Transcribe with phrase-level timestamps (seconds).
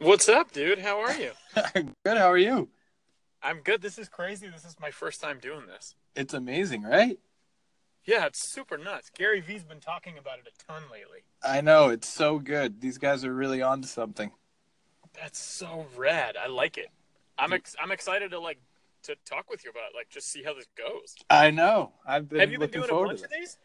[0.00, 0.78] What's up, dude?
[0.78, 1.32] How are you?
[1.74, 2.16] Good.
[2.16, 2.68] How are you?
[3.42, 3.82] I'm good.
[3.82, 4.48] This is crazy.
[4.48, 5.94] This is my first time doing this.
[6.16, 7.18] It's amazing, right?
[8.06, 9.10] Yeah, it's super nuts.
[9.14, 11.18] Gary Vee's been talking about it a ton lately.
[11.42, 11.90] I know.
[11.90, 12.80] It's so good.
[12.80, 14.30] These guys are really on to something.
[15.14, 16.36] That's so rad.
[16.42, 16.88] I like it.
[17.38, 18.58] I'm ex- I'm excited to like
[19.02, 21.14] to talk with you about it, like just see how this goes.
[21.28, 21.92] I know.
[22.06, 22.40] I've been.
[22.40, 23.58] Have you been doing a bunch of these?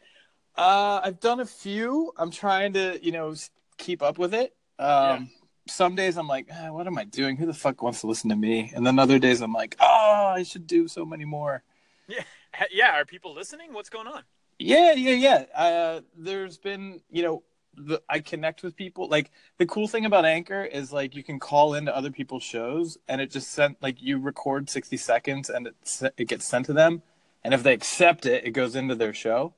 [0.58, 2.12] Uh, I've done a few.
[2.18, 3.34] I'm trying to, you know,
[3.78, 4.54] keep up with it.
[4.80, 5.20] Um, Yeah.
[5.68, 7.38] Some days I'm like, "Ah, what am I doing?
[7.38, 8.72] Who the fuck wants to listen to me?
[8.76, 11.64] And then other days I'm like, oh, I should do so many more.
[12.08, 12.24] Yeah,
[12.72, 13.74] Yeah, are people listening?
[13.74, 14.24] What's going on?
[14.60, 15.46] Yeah, yeah, yeah.
[15.54, 17.44] Uh, there's been, you know,
[17.76, 19.10] the, I connect with people.
[19.10, 22.98] Like the cool thing about Anchor is like you can call into other people's shows,
[23.10, 25.76] and it just sent like you record 60 seconds, and it
[26.18, 27.02] it gets sent to them,
[27.44, 29.54] and if they accept it, it goes into their show.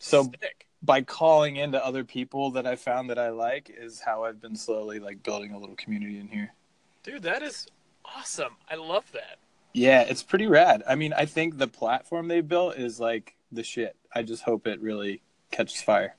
[0.00, 0.66] So Sick.
[0.82, 4.56] By calling into other people that I found that I like is how I've been
[4.56, 6.52] slowly like building a little community in here.
[7.02, 7.66] dude, that is
[8.04, 8.56] awesome.
[8.70, 9.38] I love that.
[9.72, 10.82] Yeah, it's pretty rad.
[10.88, 13.94] I mean, I think the platform they built is like the shit.
[14.14, 16.16] I just hope it really catches fire.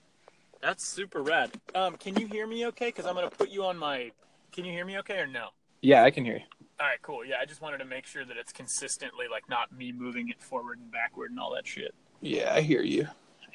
[0.62, 1.52] That's super rad.
[1.74, 2.88] Um, can you hear me okay?
[2.88, 4.12] Because I'm gonna put you on my.
[4.52, 5.50] Can you hear me okay or no?
[5.82, 6.44] Yeah, I can hear you.
[6.80, 7.26] All right, cool.
[7.26, 10.42] Yeah, I just wanted to make sure that it's consistently like not me moving it
[10.42, 11.94] forward and backward and all that shit.
[12.22, 13.08] Yeah, I hear you.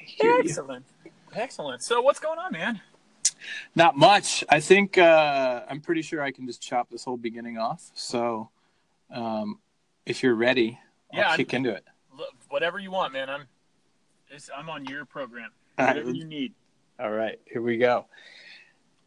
[0.23, 0.39] You.
[0.39, 0.85] Excellent.
[1.33, 1.83] Excellent.
[1.83, 2.81] So what's going on, man?
[3.75, 4.43] Not much.
[4.49, 7.91] I think uh, I'm pretty sure I can just chop this whole beginning off.
[7.93, 8.49] So,
[9.11, 9.59] um,
[10.05, 10.79] if you're ready,
[11.13, 11.83] I'll Yeah, kick into it.
[12.17, 13.29] Look, whatever you want, man.
[13.29, 13.43] I'm.
[14.29, 15.51] It's, I'm on your program.
[15.77, 16.53] All right, Whatever you need.
[16.99, 18.07] All right, here we go.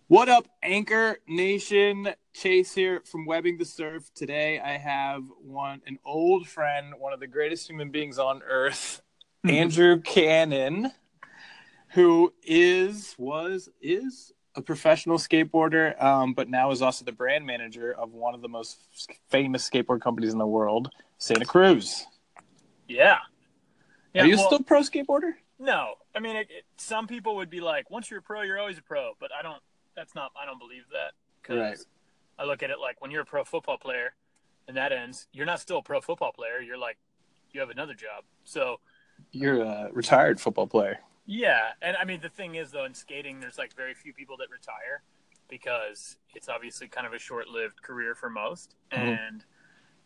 [0.06, 2.08] What up, Anchor Nation?
[2.32, 4.10] Chase here from Webbing the Surf.
[4.14, 9.02] Today I have one an old friend, one of the greatest human beings on earth,
[9.44, 10.92] Andrew Cannon,
[11.90, 17.92] who is was is a professional skateboarder, um, but now is also the brand manager
[17.92, 18.78] of one of the most
[19.28, 22.06] famous skateboard companies in the world, Santa Cruz.
[22.88, 23.18] Yeah.
[24.12, 24.22] Yeah.
[24.22, 25.32] Are you well, still pro skateboarder?
[25.58, 28.58] No, I mean, it, it, some people would be like, once you're a pro, you're
[28.58, 29.12] always a pro.
[29.20, 29.62] But I don't.
[29.94, 30.32] That's not.
[30.40, 31.12] I don't believe that.
[31.42, 31.78] 'Cause Right.
[32.38, 34.14] I look at it like when you're a pro football player,
[34.66, 36.60] and that ends, you're not still a pro football player.
[36.60, 36.96] You're like,
[37.52, 38.24] you have another job.
[38.44, 38.80] So
[39.32, 40.98] You're a retired football player.
[41.26, 44.36] Yeah, and I mean the thing is though in skating, there's like very few people
[44.38, 45.02] that retire
[45.48, 48.76] because it's obviously kind of a short-lived career for most.
[48.92, 49.18] Mhm.
[49.18, 49.44] And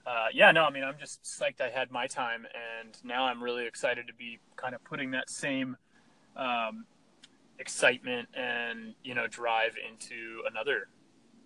[0.07, 2.47] uh, yeah, no, I mean I'm just psyched I had my time,
[2.83, 5.77] and now I'm really excited to be kind of putting that same
[6.37, 6.85] um,
[7.59, 10.89] excitement and you know drive into another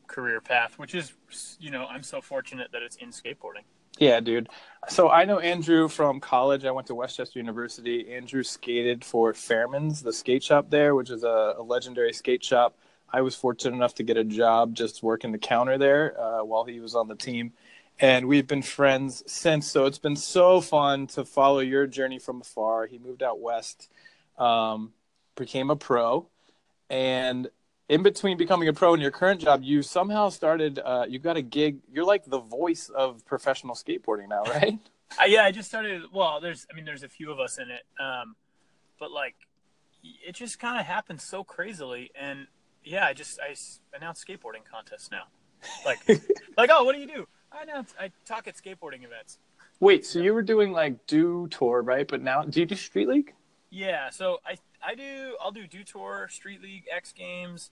[0.08, 1.12] career path, which is
[1.60, 3.64] you know I'm so fortunate that it's in skateboarding.
[3.98, 4.48] Yeah, dude.
[4.88, 6.64] So I know Andrew from college.
[6.64, 8.12] I went to West Chester University.
[8.12, 12.78] Andrew skated for Fairman's, the skate shop there, which is a, a legendary skate shop.
[13.12, 16.64] I was fortunate enough to get a job just working the counter there uh, while
[16.64, 17.52] he was on the team.
[18.00, 19.66] And we've been friends since.
[19.66, 22.86] So it's been so fun to follow your journey from afar.
[22.86, 23.90] He moved out west,
[24.38, 24.92] um,
[25.34, 26.28] became a pro,
[26.88, 27.50] and
[27.88, 30.78] in between becoming a pro and your current job, you somehow started.
[30.78, 31.78] Uh, you got a gig.
[31.90, 34.78] You're like the voice of professional skateboarding now, right?
[35.18, 36.02] Uh, yeah, I just started.
[36.12, 38.36] Well, there's, I mean, there's a few of us in it, um,
[39.00, 39.36] but like,
[40.02, 42.46] it just kind of happened so crazily, and
[42.84, 43.54] yeah, I just I
[43.96, 45.22] announce skateboarding contests now,
[45.86, 46.06] like,
[46.58, 47.26] like oh, what do you do?
[47.50, 49.38] I announce, I talk at skateboarding events.
[49.80, 52.06] Wait, so you were doing like Dew Tour, right?
[52.06, 53.32] But now, do you do street league?
[53.70, 57.70] Yeah, so I I do I'll do Dew Tour, street league, X Games,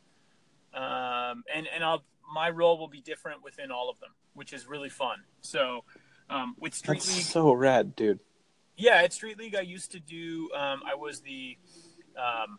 [0.75, 2.03] um, and and I'll
[2.33, 5.19] my role will be different within all of them, which is really fun.
[5.41, 5.85] So,
[6.29, 8.19] um, with street That's league, so rad, dude.
[8.77, 10.51] Yeah, at Street League, I used to do.
[10.55, 11.57] Um, I was the.
[12.17, 12.59] Um,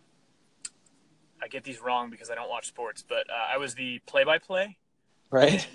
[1.41, 4.75] I get these wrong because I don't watch sports, but uh, I was the play-by-play,
[5.29, 5.67] Right?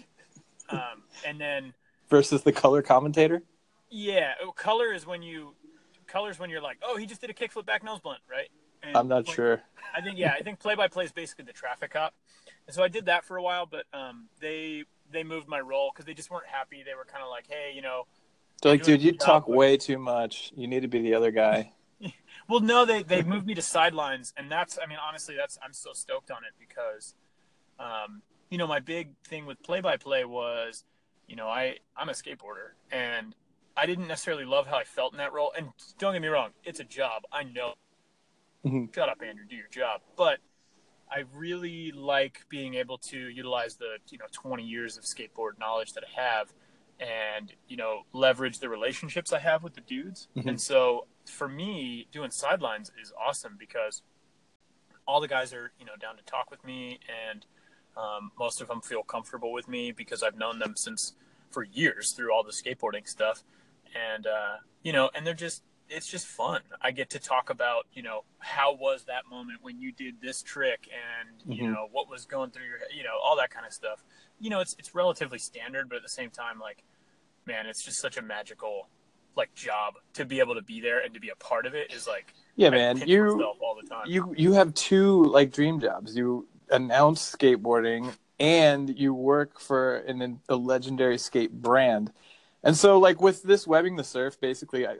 [0.68, 1.72] um, and then
[2.08, 3.42] Versus the color commentator.
[3.88, 5.54] yeah, oh, color is when you
[6.08, 8.48] colors when you're like, oh, he just did a kickflip back nose blunt, right?
[8.82, 9.62] And I'm not play- sure.
[9.97, 12.14] I think yeah, I think play-by-play is basically the traffic cop,
[12.67, 15.90] and so I did that for a while, but um, they they moved my role
[15.93, 16.82] because they just weren't happy.
[16.84, 18.06] They were kind of like, hey, you know,
[18.62, 20.52] They're like, dude, you good job, talk but- way too much.
[20.56, 21.73] You need to be the other guy.
[22.49, 25.73] Well, no, they they moved me to sidelines, and that's I mean honestly, that's I'm
[25.73, 27.14] so stoked on it because,
[27.78, 30.85] um, you know, my big thing with play by play was,
[31.28, 33.35] you know, I I'm a skateboarder, and
[33.76, 35.52] I didn't necessarily love how I felt in that role.
[35.56, 35.69] And
[35.99, 37.23] don't get me wrong, it's a job.
[37.32, 37.75] I know.
[38.64, 38.94] Mhm.
[38.94, 39.44] Shut up, Andrew.
[39.49, 40.38] Do your job, but.
[41.14, 45.93] I really like being able to utilize the you know 20 years of skateboard knowledge
[45.93, 46.55] that I have,
[46.99, 50.29] and you know leverage the relationships I have with the dudes.
[50.35, 50.47] Mhm.
[50.47, 54.00] And so for me, doing sidelines is awesome because
[55.06, 56.99] all the guys are you know down to talk with me,
[57.31, 57.44] and
[57.94, 61.14] Um, most of them feel comfortable with me because I've known them since
[61.50, 63.44] for years through all the skateboarding stuff,
[63.94, 65.62] and uh, you know, and they're just
[65.94, 66.60] it's just fun.
[66.80, 70.42] I get to talk about, you know, how was that moment when you did this
[70.42, 71.72] trick and, you Mhm.
[71.72, 74.02] know, what was going through your head, you know, all that kind of stuff.
[74.40, 76.82] You know, it's it's relatively standard, but at the same time like
[77.46, 78.88] man, it's just such a magical
[79.34, 81.92] like job to be able to be there and to be a part of it
[81.92, 83.02] is like Yeah, I man.
[83.06, 84.08] You all the time.
[84.10, 86.16] you you have two like dream jobs.
[86.16, 92.12] You announce skateboarding and you work for an a legendary skate brand.
[92.64, 94.97] And so like with this webbing the surf, basically I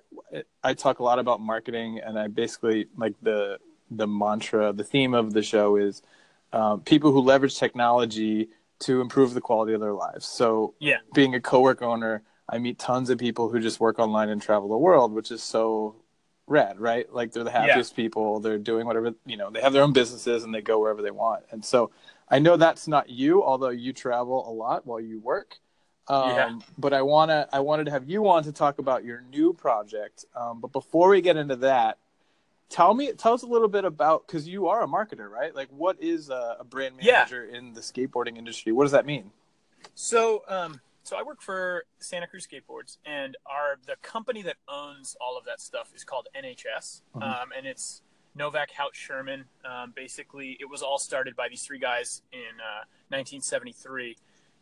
[0.62, 3.59] I talk a lot about marketing and I basically like the
[3.91, 6.03] the mantra, the theme of the show is
[6.53, 8.49] um, people who leverage technology
[8.81, 10.26] to improve the quality of their lives.
[10.26, 10.99] So Yeah.
[11.14, 14.69] being a co-work owner, I meet tons of people who just work online and travel
[14.69, 15.97] the world, which is so
[16.47, 17.11] rad, right?
[17.12, 17.59] Like they're the Yeah.
[17.67, 18.41] happiest people.
[18.41, 21.11] They're doing whatever, you know, they have their own businesses and they go wherever they
[21.11, 21.44] want.
[21.50, 21.91] And so
[22.29, 25.59] I know that's not you, although you travel a lot while you work.
[26.08, 26.58] Um, Yeah.
[26.78, 30.25] But I wanna, I wanted to have you on to talk about your new project.
[30.34, 31.99] Um, but before we get into that,
[32.69, 35.54] tell me, tell us a little bit about because you are a marketer, right?
[35.54, 37.19] Like, what is a, a brand Yeah.
[37.19, 38.72] manager in the skateboarding industry?
[38.72, 39.31] What does that mean?
[39.94, 45.16] So, um, so I work for Santa Cruz Skateboards, and our the company that owns
[45.20, 47.22] all of that stuff is called NHS, Mhm.
[47.22, 48.02] um, and it's
[48.34, 49.44] Novak Haut Shuirman.
[49.64, 54.16] Um, basically, it was all started by these three guys in uh, 1973,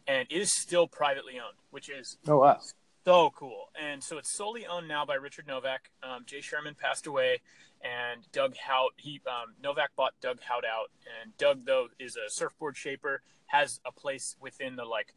[0.06, 2.60] and it is still privately owned, which is Oh wow.
[3.04, 3.70] so cool.
[3.80, 5.90] And so it's solely owned now by Richard Novak.
[6.02, 7.40] Um, Jay Shuirman passed away,
[7.82, 8.92] and Doug Haut.
[8.96, 10.90] He um, Novak bought Doug Haut out,
[11.22, 15.14] and Doug though is a surfboard shaper, has a place within the like,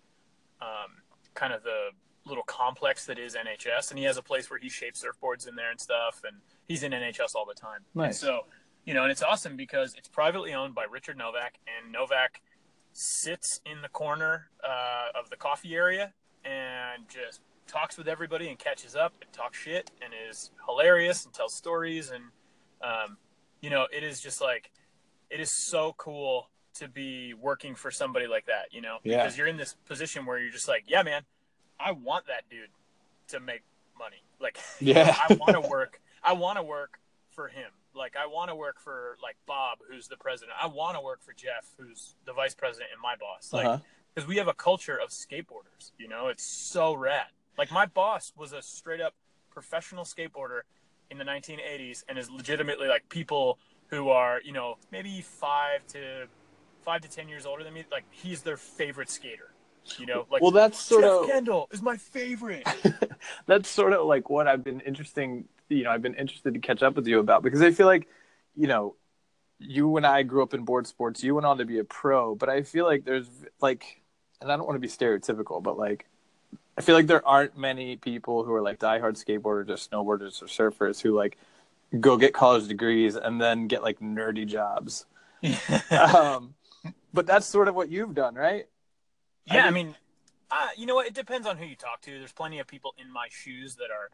[0.61, 1.01] um,
[1.33, 1.89] kind of the
[2.25, 5.55] little complex that is NHS, and he has a place where he shapes surfboards in
[5.55, 6.37] there and stuff, and
[6.67, 7.79] he's in NHS all the time.
[7.95, 8.19] And Nice.
[8.19, 8.45] so,
[8.85, 12.41] you know, and it's awesome because it's privately owned by Richard Novak, and Novak
[12.93, 16.13] sits in the corner uh, of the coffee area
[16.45, 21.33] and just talks with everybody and catches up and talks shit and is hilarious and
[21.33, 22.23] tells stories and
[22.81, 23.17] um,
[23.61, 24.71] you know it is just like
[25.29, 29.23] it is so cool to be working for somebody like that you know Yeah.
[29.23, 31.21] because you're in this position where you're just like yeah man
[31.79, 32.69] i want that dude
[33.29, 33.61] to make
[33.97, 35.15] money like Yeah.
[35.29, 36.99] i want to work i want to work
[37.31, 40.95] for him like i want to work for like bob who's the president i want
[40.97, 43.77] to work for jeff who's the vice president and my boss like Uh-huh.
[44.13, 45.91] because we have a culture of skateboarders.
[45.97, 47.27] You know, it's so rad.
[47.57, 49.13] Like my boss was a straight up
[49.51, 50.61] professional skateboarder
[51.09, 53.57] in the 1980s, and is legitimately like people
[53.87, 56.27] who are you know maybe five to
[56.83, 57.85] five to ten years older than me.
[57.91, 59.49] Like he's their favorite skater.
[59.97, 62.65] You know, like well, that's sort Jeff of Kendall is my favorite.
[63.47, 65.45] that's sort of like what I've been interesting.
[65.69, 68.07] You know, I've been interested to catch up with you about because I feel like,
[68.55, 68.95] you know,
[69.59, 71.23] you and I grew up in board sports.
[71.23, 73.27] You went on to be a pro, but I feel like there's
[73.61, 74.01] like,
[74.41, 76.05] and I don't want to be stereotypical, but like,
[76.77, 80.47] I feel like there aren't many people who are like diehard skateboarders or snowboarders or
[80.47, 81.37] surfers who like
[81.99, 85.05] go get college degrees and then get like nerdy jobs.
[85.91, 86.55] um,
[87.13, 88.67] but that's sort of what you've done, right?
[89.45, 89.95] Yeah, I mean- mean,
[90.51, 91.07] uh, you know what?
[91.07, 92.11] It depends on who you talk to.
[92.11, 94.09] There's plenty of people in my shoes that are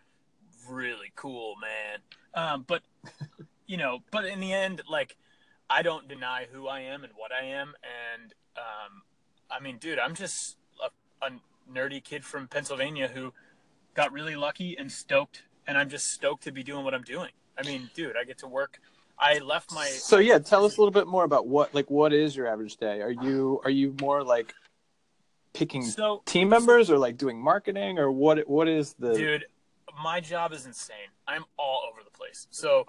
[0.69, 2.00] really cool, man.
[2.33, 2.83] Um, but
[3.68, 5.16] you know, but in the end, like,
[5.69, 9.04] I don't deny who I am and what I am, and um,
[9.49, 11.31] I mean, dude, I'm just a, a
[11.71, 13.33] nerdy kid from Pennsylvania who
[13.94, 17.31] got really lucky and stoked, and I'm just stoked to be doing what I'm doing.
[17.57, 18.80] I mean, dude, I get to work.
[19.19, 22.14] I left my So yeah, tell us a little bit more about what like what
[22.14, 23.02] is your average day?
[23.02, 24.54] Are you are you more like
[25.54, 29.45] picking so team members or like doing marketing or what what is the dude
[30.03, 31.11] my job is insane.
[31.27, 32.47] I'm all over the place.
[32.51, 32.85] So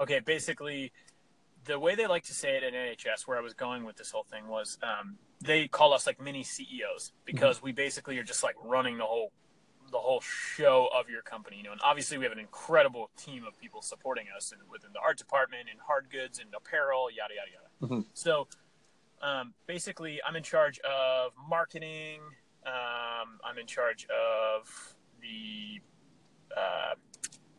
[0.00, 0.92] okay basically
[1.64, 4.10] the way they like to say it at nhs where i was going with this
[4.10, 8.42] whole thing was um, they call us like mini ceos because we basically are just
[8.42, 9.32] like running the whole
[9.90, 13.44] the whole show of your company you know and obviously we have an incredible team
[13.44, 17.34] of people supporting us and within the art department and hard goods and apparel yada
[17.34, 17.94] yada yada.
[17.94, 18.06] Mhm.
[18.12, 18.46] so
[19.22, 22.20] um, basically i'm in charge of marketing
[22.66, 25.80] um, i'm in charge of the
[26.56, 26.94] uh,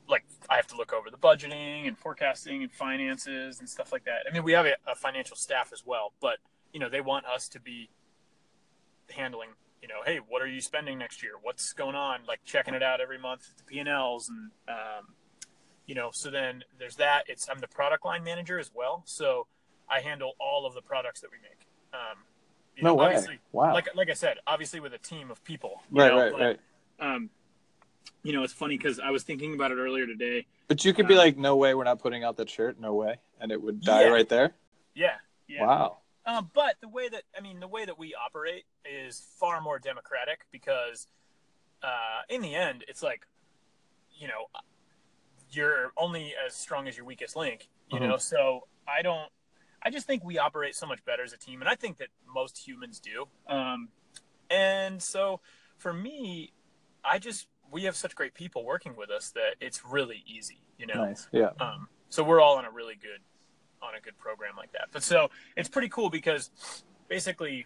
[0.08, 4.06] like I have to look over the budgeting and forecasting and finances and stuff like
[4.06, 4.24] that.
[4.30, 6.38] I mean, we have a, a financial staff as well, but
[6.74, 7.90] you know, they want us to be
[9.10, 9.50] handling,
[9.82, 11.34] you know, hey, what are you spending next year?
[11.42, 12.22] What's going on?
[12.28, 15.14] Like checking it out every month, at the P and Ls, and um,
[15.86, 17.24] you know, so then there's that.
[17.28, 19.48] It's I'm the product line manager as well, so
[19.90, 21.68] I handle all of the products that we make.
[21.94, 22.18] Um,
[22.76, 25.82] you no know, way wow like like I said, obviously with a team of people,
[25.92, 26.60] you right know, right but, right
[27.16, 27.30] um,
[28.24, 30.46] you know, it's funny because I was thinking about it earlier today.
[30.68, 32.94] but you could be um, like no way we're not putting out that shirt no
[32.94, 34.10] way and it would die Yeah.
[34.10, 34.54] right there
[34.94, 35.16] Yeah,
[35.48, 35.66] yeah.
[35.66, 39.62] wow Um, but the way that I mean, the way that we operate is far
[39.62, 41.08] more democratic because,
[41.82, 43.26] uh, in the end, it's like,
[44.20, 44.48] you know,
[45.52, 47.70] you're only as strong as your weakest link.
[47.88, 48.08] You Mhm.
[48.10, 49.32] know, so I don't.
[49.82, 52.10] I just think we operate so much better as a team, and I think that
[52.28, 53.28] most humans do.
[53.48, 53.90] Um,
[54.50, 55.40] and so
[55.78, 56.52] for me,
[57.04, 60.60] I just we have such great people working with us that it's really easy.
[60.78, 61.28] You know, Nice.
[61.32, 61.50] Yeah.
[61.60, 63.20] um, so we're all on a really good
[63.82, 64.90] on a good program like that.
[64.92, 66.50] But so it's pretty cool because
[67.08, 67.66] basically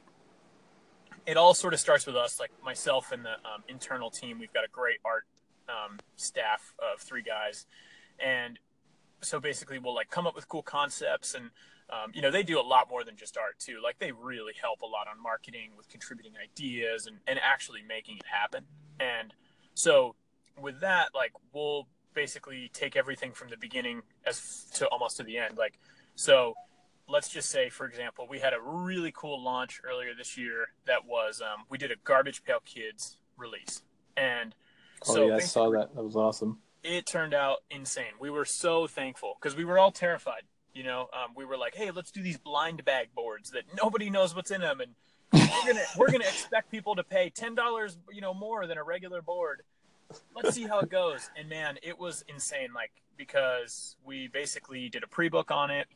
[1.26, 4.40] it all sort of starts with us, like myself and the um, internal team.
[4.40, 5.24] We've got a great art
[5.70, 7.66] um, staff of three guys,
[8.20, 8.60] and
[9.22, 11.50] so basically we'll like come up with cool concepts and.
[11.90, 14.54] Um, you know they do a lot more than just art too like they really
[14.60, 18.64] help a lot on marketing with contributing ideas and, and actually making it happen
[19.02, 19.34] and
[19.74, 20.16] so
[20.62, 25.38] with that like we'll basically take everything from the beginning as to almost to the
[25.38, 25.58] end.
[25.58, 25.80] Like
[26.16, 26.54] so
[27.10, 31.06] let's just say for example we had a really cool launch earlier this year that
[31.06, 33.82] was um, we did a garbage pail kids release.
[34.16, 34.56] And
[35.06, 35.94] Oh so yeah, I saw that.
[35.96, 36.60] That was awesome.
[36.84, 38.14] it turned out insane.
[38.20, 41.08] We were so thankful because we were all terrified you know?
[41.14, 44.52] Um, we were like hey let's do these blind bag boards that nobody knows what's
[44.52, 44.96] in them and
[45.34, 48.84] we're gonna we're gonna expect people to pay ten dollars you know more than a
[48.84, 49.64] regular board.
[50.36, 51.30] Let's see how it goes.
[51.38, 55.88] And man it was insane like because we basically did a pre-book on it.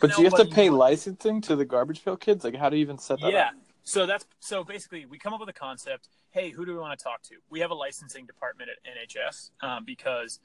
[0.00, 2.44] But do you have to pay licensing to the Garbage Pail Kids?
[2.44, 3.46] Like, how do you even set that yeah.
[3.48, 3.54] Up?
[3.82, 6.08] so that's so basically we come up with a concept.
[6.30, 7.36] Hey who do we want to talk to?
[7.50, 10.40] We have a licensing department at nhs um, because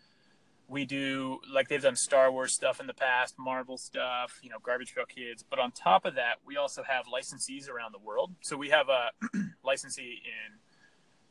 [0.68, 4.58] we do like they've done star wars stuff in the past marvel stuff you know
[4.64, 5.44] garbage pail kids.
[5.48, 8.32] But on top of that we also have licensees around the world.
[8.42, 9.12] So we have a
[9.64, 10.58] licensee in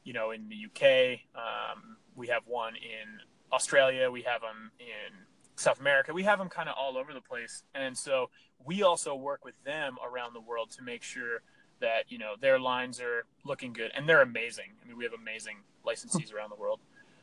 [0.05, 3.21] you know in the uk um, we have one in
[3.53, 4.11] australia.
[4.11, 6.13] We have them in south america.
[6.13, 7.63] We have them kind of all over the place.
[7.75, 8.31] And so
[8.65, 11.43] we also work with them around the world to make sure
[11.81, 13.91] that you know their lines are looking good.
[13.95, 14.73] And they're amazing.
[14.83, 16.81] I mean we have amazing licensees around the world.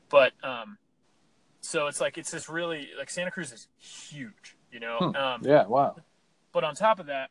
[0.10, 0.78] But um
[1.62, 5.16] so it's like it's this really like santa cruz is huge you know Hmm.
[5.16, 5.66] um Yeah.
[5.68, 5.96] Wow.
[6.54, 7.30] but on top of that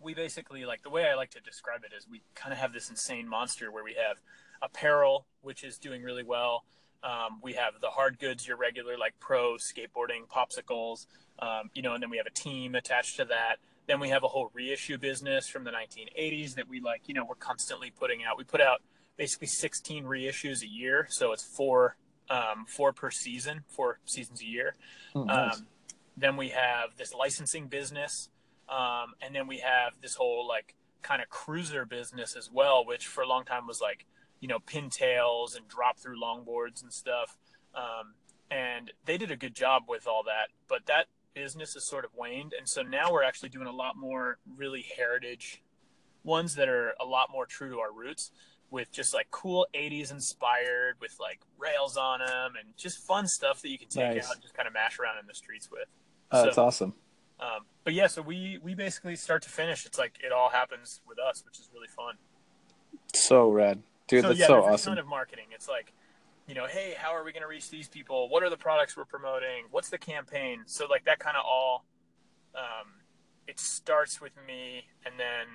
[0.00, 2.72] we basically like the way i like to describe it is we kind of have
[2.72, 4.18] this insane monster where we have
[4.62, 6.64] apparel which is doing really well
[7.04, 11.06] um, we have the hard goods your regular like pro skateboarding popsicles
[11.38, 13.56] um, you know and then we have a team attached to that
[13.86, 17.24] then we have a whole reissue business from the 1980s that we like you know
[17.24, 18.80] we're constantly putting out we put out
[19.16, 21.96] basically 16 reissues a year so it's four
[22.30, 24.74] um, four per season four seasons a year
[25.12, 25.58] Hmm, nice.
[25.58, 25.66] um,
[26.16, 28.30] then we have this licensing business,
[28.68, 33.06] um, and then we have this whole like kind of cruiser business as well, which
[33.06, 34.06] for a long time was like
[34.40, 37.36] you know pintails and drop through longboards and stuff.
[37.74, 38.14] Um,
[38.50, 42.12] and they did a good job with all that, but that business has sort of
[42.14, 45.62] waned, and so now we're actually doing a lot more really heritage
[46.24, 48.32] ones that are a lot more true to our roots
[48.70, 53.62] with just like cool 80s inspired with like rails on them and just fun stuff
[53.62, 54.26] that you can take Nice.
[54.28, 55.86] out and just kind of mash around in the streets with
[56.32, 56.92] Oh, that's awesome.
[57.38, 61.00] um, but yeah so we we basically start to finish it's like it all happens
[61.06, 62.14] with us which is really fun
[63.14, 64.22] So rad, dude.
[64.22, 64.90] so that's yeah so there's a awesome.
[64.92, 65.92] ton of marketing it's like
[66.48, 68.96] you know hey how are we going to reach these people what are the products
[68.96, 71.84] we're promoting what's the campaign so like that kind of all
[72.56, 72.88] um,
[73.46, 75.46] it starts with me and then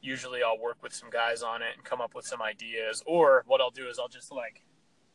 [0.00, 3.44] usually i'll work with some guys on it and come up with some ideas or
[3.46, 4.62] what i'll do is i'll just like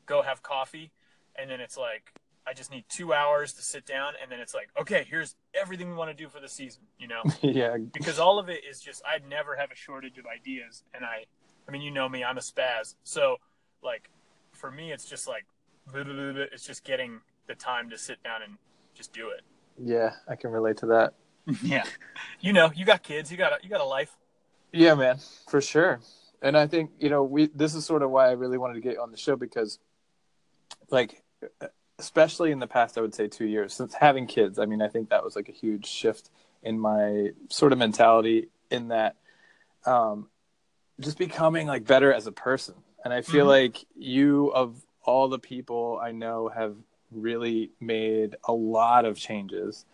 [0.06, 0.92] go have coffee
[1.38, 2.14] and then it's like
[2.46, 5.90] i just need two hours to sit down and then it's like okay here's everything
[5.90, 7.78] we want to do for the season you know yeah.
[7.94, 11.26] because all of it is just I'd never have a shortage of ideas, and I,
[11.68, 13.38] I mean, you know me, I'm a spaz, so
[13.84, 14.10] like
[14.52, 15.46] for me, it's just like
[15.94, 18.58] it's just getting the time to sit down and
[18.94, 19.42] just do it.
[19.78, 20.12] Yeah.
[20.30, 21.14] I can relate to that.
[21.62, 21.84] Yeah,
[22.40, 24.16] you know, you got kids, you got a, you got a life.
[24.74, 26.00] Yeah, man, for sure.
[26.42, 27.48] And I think you know we.
[27.48, 29.80] This is sort of why I really wanted to get on the show because,
[30.90, 31.24] like,
[32.00, 34.60] especially in the past, I would say two years since having kids.
[34.60, 36.32] I mean, I think that was like a huge shift
[36.64, 39.16] in my sort of mentality in that,
[39.86, 40.28] um,
[41.00, 42.76] just becoming like better as a person.
[43.06, 43.50] And I feel Mhm.
[43.50, 46.76] like you of all the people I know have
[47.12, 49.86] really made a lot of changes,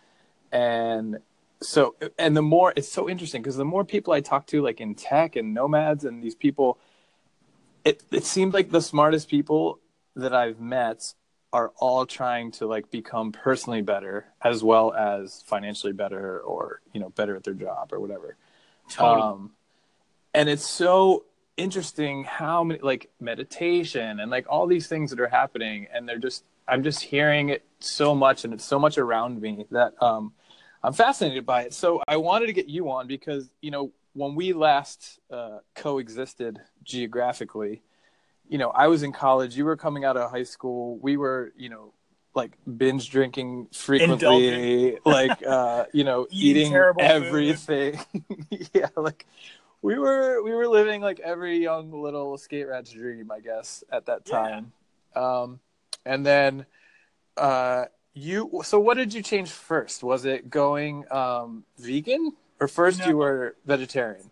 [0.52, 1.18] and
[1.62, 4.80] so and the more it's so interesting because the more people I talk to, like
[4.80, 6.78] in tech and nomads and these people,
[7.84, 9.78] it it seems like the smartest people
[10.16, 11.14] that I've met
[11.52, 17.00] are all trying to like become personally better as well as financially better or you
[17.00, 18.36] know better at their job or whatever.
[18.98, 19.52] Um,
[20.34, 21.24] and it's so
[21.56, 26.18] interesting how many like meditation and like all these things that are happening and they're
[26.18, 30.32] just i'm just hearing it so much and it's so much around me that um
[30.82, 31.74] I'm fascinated by it.
[31.74, 36.58] So I wanted to get you on because you know when we last uh, coexisted
[36.82, 37.82] geographically,
[38.48, 41.52] you know I was in college, you were coming out of high school, we were
[41.56, 41.92] you know
[42.34, 47.98] like binge drinking frequently, like uh, you know eating, Eating everything.
[48.72, 49.26] yeah, like
[49.82, 54.06] we were we were living like every young little skate rat's dream, I guess, at
[54.06, 54.32] that Yeah.
[54.32, 54.72] time.
[55.14, 55.60] Um,
[56.06, 56.66] and then
[57.36, 58.60] uh, you.
[58.64, 60.02] So what did you change first?
[60.02, 63.06] Was it going um, vegan, or first No.
[63.08, 64.30] you were vegetarian?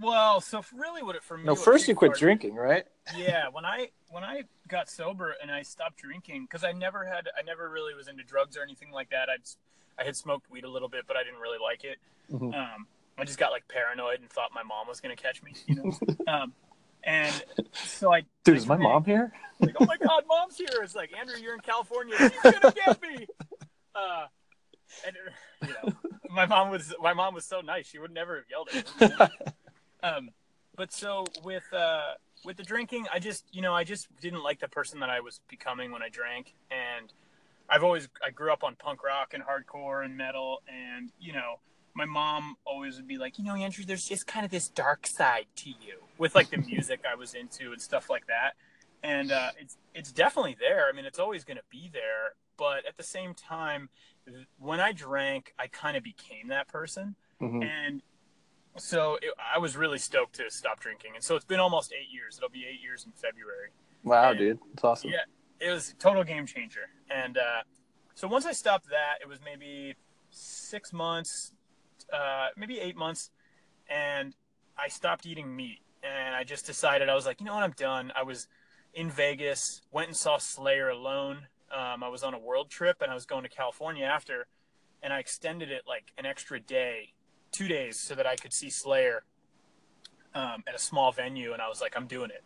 [0.00, 1.44] Well, so really, what it for me?
[1.44, 2.86] No, first you quit drinking, right?
[3.16, 7.26] yeah when i when i got sober and i stopped drinking because i never had
[7.38, 9.40] i never really was into drugs or anything like that i'd
[9.98, 11.96] i had smoked weed a little bit but i didn't really like it
[12.30, 12.52] Mhm.
[12.54, 12.86] um
[13.16, 15.76] i just got like paranoid and thought my mom was going to catch me you
[15.76, 15.90] know
[16.30, 16.52] um
[17.04, 19.32] and so i Dude, I is my mom here?
[19.60, 20.68] like oh my god mom's here.
[20.82, 22.16] It's like andrew you're in california.
[22.16, 23.26] She's gonna get me.
[23.94, 24.26] Uh
[25.06, 25.16] and
[25.62, 25.92] you know
[26.30, 27.86] my mom was my mom was so nice.
[27.86, 29.26] She would never have yelled at me.
[30.02, 30.30] Um
[30.76, 32.14] but so with uh
[32.44, 35.18] with the drinking i just you know i just didn't like the person that i
[35.18, 36.54] was becoming when i drank.
[36.70, 37.12] And
[37.68, 40.62] i've always i grew up on punk rock and hardcore and metal.
[40.68, 41.58] And you know
[41.98, 45.06] my mom always would be like you know andrew there's just kind of this dark
[45.06, 48.52] side to you with like the music i was into and stuff like that
[49.02, 52.86] and uh it's it's definitely there i mean it's always going to be there but
[52.86, 53.88] at the same time
[54.58, 57.64] when i drank i kind of became that person Mhm.
[57.64, 58.02] and
[58.76, 62.12] so it, I was really stoked to stop drinking, and so it's been almost eight
[62.12, 62.36] years.
[62.38, 63.70] It'll be eight years in February.
[64.04, 65.10] Wow, And- dude, it's awesome.
[65.10, 65.24] Yeah,
[65.66, 66.86] it was a total game changer.
[67.10, 67.62] And uh,
[68.14, 69.96] so once I stopped that, it was maybe
[70.30, 71.54] six months,
[72.12, 73.30] uh, maybe eight months,
[73.88, 74.34] and
[74.78, 75.80] I stopped eating meat.
[76.02, 78.12] And I just decided I was like, you know what, I'm done.
[78.14, 78.46] I was
[78.94, 81.48] in Vegas, went and saw Slayer alone.
[81.72, 84.46] Um, I was on a world trip, and I was going to California after,
[85.02, 87.14] and I extended it like an extra day,
[87.50, 89.24] two days, so that I could see Slayer
[90.34, 91.52] um, at a small venue.
[91.52, 92.44] And I was like, I'm doing it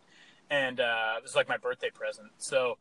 [0.49, 2.29] and uh, it was like my birthday present.
[2.37, 2.77] So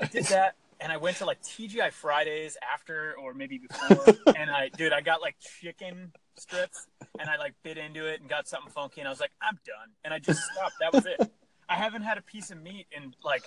[0.00, 4.50] I did that, and I went to like TGI Fridays after, or maybe before, and
[4.50, 6.86] I, dude, I got like chicken strips,
[7.18, 9.58] and I like bit into it and got something funky, and I was like, I'm
[9.66, 10.74] done, and I just stopped.
[10.80, 11.30] That was it.
[11.68, 13.44] I haven't had a piece of meat in like,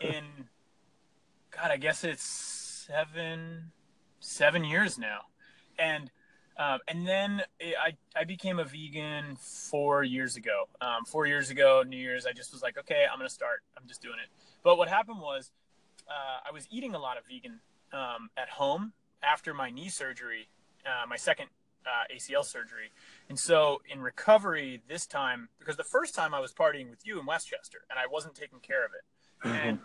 [0.00, 0.24] in,
[1.50, 3.72] God, I guess it's seven,
[4.20, 5.20] seven years now,
[5.78, 6.10] and.
[6.58, 10.70] Um, and then I, I became a vegan four years ago.
[10.80, 13.62] Um, four years ago, New Year's, I just was like, okay, I'm going to start.
[13.76, 14.30] I'm just doing it.
[14.64, 15.50] But what happened was
[16.08, 17.60] uh, I was eating a lot of vegan
[17.92, 18.92] um, at home
[19.22, 20.48] after my knee surgery,
[20.84, 21.48] uh, my second
[21.86, 22.90] uh, ACL surgery.
[23.28, 27.20] And so in recovery this time, because the first time I was partying with you
[27.20, 29.04] in West Chester and I wasn't taking care of it.
[29.44, 29.78] And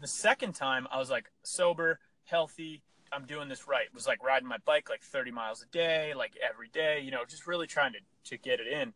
[0.00, 3.86] the second time I was like sober, healthy, I'm doing this right.
[3.86, 7.10] It was like riding my bike like 30 miles a day, like every day, you
[7.10, 7.98] know, just really trying to,
[8.30, 8.92] to get it in.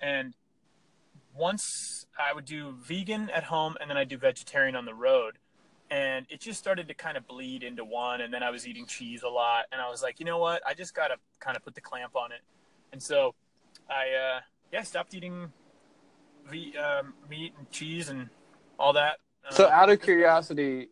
[0.00, 0.34] And
[1.34, 5.38] once I would do vegan at home and then I do vegetarian on the road.
[5.92, 8.22] And it just started to kind of bleed into one.
[8.22, 9.64] And then I was eating cheese a lot.
[9.72, 10.62] And I was like, you know what?
[10.66, 12.40] I just got to kind of put the clamp on it.
[12.92, 13.34] And so
[13.90, 14.40] I, uh,
[14.72, 15.52] yeah, stopped eating
[16.50, 18.30] ve- um, meat and cheese and
[18.78, 19.18] all that.
[19.50, 20.88] So, Uh, out of curiosity,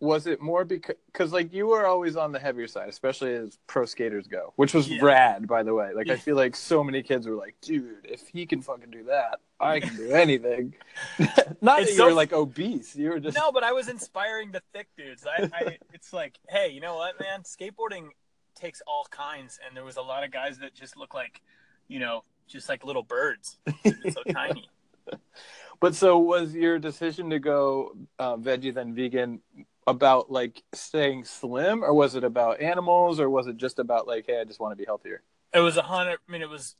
[0.00, 3.84] was it more because like you were always on the heavier side, especially as pro
[3.86, 4.98] skaters go, which was Yeah.
[5.02, 5.92] rad, by the way.
[5.94, 9.04] Like I feel like so many kids were like, "Dude, if he can fucking do
[9.04, 10.74] that, I can do anything."
[11.60, 13.88] Not It's that so- you were like obese; you were just no, but I was
[13.88, 15.24] inspiring the thick dudes.
[15.26, 17.42] I, I, it's like, hey, you know what, man?
[17.42, 18.08] Skateboarding
[18.54, 21.40] takes all kinds, and there was a lot of guys that just look like,
[21.88, 24.68] you know, just like little birds, so tiny.
[25.80, 29.40] But so was your decision to go uh, veggie then vegan
[29.86, 34.26] about like staying slim, or was it about animals, or was it just about like,
[34.26, 35.22] hey, I just want to be healthier?
[35.52, 36.18] It was a hundred.
[36.28, 36.76] I mean, it was,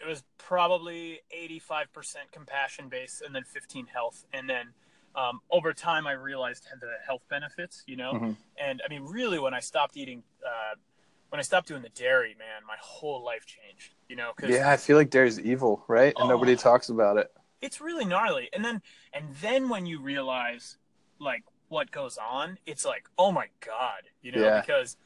[0.00, 4.68] it was probably eighty-five percent compassion based, and then fifteen health, and then.
[5.14, 8.36] Um, over time, I realized the health benefits, you know, Mhm.
[8.58, 10.74] and I mean, really, when I stopped eating, uh,
[11.30, 14.76] when I stopped doing the dairy, man, my whole life changed, you know, Yeah, I
[14.76, 16.14] feel like dairy's evil, right?
[16.18, 16.56] And nobody Oh.
[16.56, 17.32] talks about it.
[17.62, 18.82] it's really gnarly and then
[19.14, 20.76] and then when you realize
[21.18, 24.60] like what goes on it's like oh my god you know Yeah.
[24.60, 24.96] because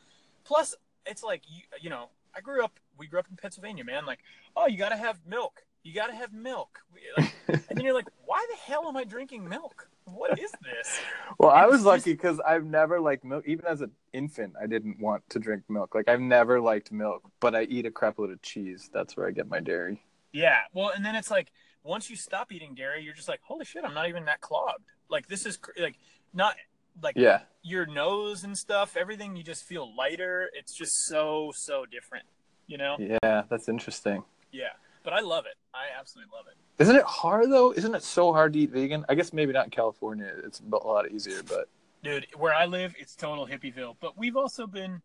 [0.44, 0.74] plus
[1.06, 4.20] it's like you, you know i grew up we grew up in pennsylvania man like
[4.56, 6.80] oh you gotta have milk you gotta have milk
[7.16, 10.98] like, and then you're like why the hell am i drinking milk what is this
[11.38, 13.44] Well, I was lucky because I've never liked milk.
[13.46, 15.94] Even as an infant, I didn't want to drink milk.
[15.94, 18.90] Like I've never liked milk, but I eat a crap load of cheese.
[18.92, 20.02] That's where I get my dairy.
[20.32, 21.52] yeah well and then it's like
[21.84, 24.84] once you stop eating dairy you're just like holy shit i'm not even that clogged
[25.08, 25.96] like this is like
[26.32, 26.56] not
[27.02, 27.40] like Yeah.
[27.62, 30.50] your nose and stuff, everything you just feel lighter.
[30.54, 32.26] It's just so so different,
[32.66, 32.96] you know?
[32.98, 34.24] Yeah, that's interesting.
[34.52, 34.70] Yeah.
[35.02, 35.54] But I love it.
[35.72, 36.56] I absolutely love it.
[36.82, 37.72] Isn't it hard though?
[37.72, 39.04] Isn't it so hard to eat vegan?
[39.08, 40.32] I guess maybe not in California.
[40.44, 41.68] It's a lot easier, but
[42.02, 43.96] Dude, where I live, it's total hippieville.
[44.00, 45.02] But we've also been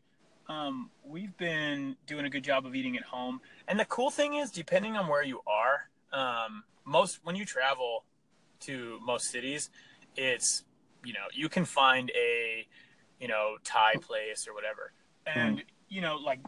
[0.47, 3.41] um, we've been doing a good job of eating at home.
[3.67, 8.03] And the cool thing is, depending on where you are, um, most when you travel
[8.61, 9.69] to most cities,
[10.15, 10.63] it's
[11.05, 12.67] you know you can find a
[13.19, 14.91] you know Thai place or whatever,
[15.25, 15.65] and hmm.
[15.89, 16.39] you know like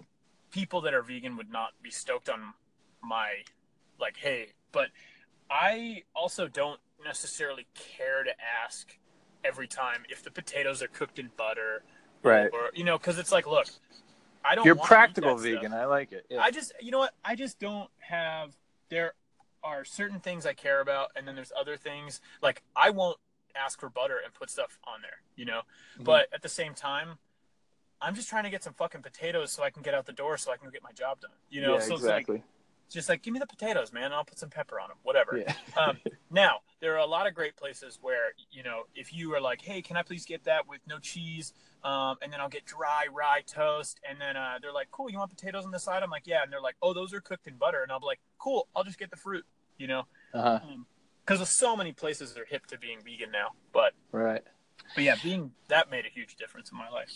[0.52, 2.54] people that are vegan would not be stoked on
[3.04, 3.44] my
[4.00, 4.90] like hey, but
[5.50, 8.32] I also don't necessarily care to
[8.64, 8.98] ask
[9.44, 11.84] every time if the potatoes are cooked in butter
[12.24, 12.50] right.
[12.52, 13.68] or you know because it's like look
[14.44, 15.62] i don't You're practical that stuff.
[15.62, 15.74] vegan.
[15.74, 16.26] I like it.
[16.30, 16.40] Yeah.
[16.40, 18.56] i just you know what i just don't have
[18.90, 19.14] there
[19.64, 23.18] are certain things i care about and then there's other things like i won't
[23.64, 25.62] ask for butter and put stuff on there you know
[26.00, 26.04] Mhm.
[26.06, 27.18] but at the same time
[28.02, 30.38] i'm just trying to get some fucking potatoes so i can get out the door
[30.38, 32.44] so i can get my job done you know yeah, so it's like exactly.
[32.90, 35.54] just like give me the potatoes man i'll put some pepper on them whatever yeah.
[35.82, 35.98] um,
[36.30, 39.62] now there are a lot of great places where you know if you are like
[39.62, 43.06] hey can i please get that with no cheese um, and then i'll get dry
[43.12, 46.10] rye toast and then uh, they're like cool you want potatoes on the side i'm
[46.12, 48.20] like yeah and they're like oh those are cooked in butter and i'll be like
[48.38, 49.44] cool i'll just get the fruit
[49.80, 50.60] you know Uh-huh.
[51.28, 54.44] Because so many places are hip to being vegan now but Right.
[54.96, 57.12] but yeah being that made a huge difference in my life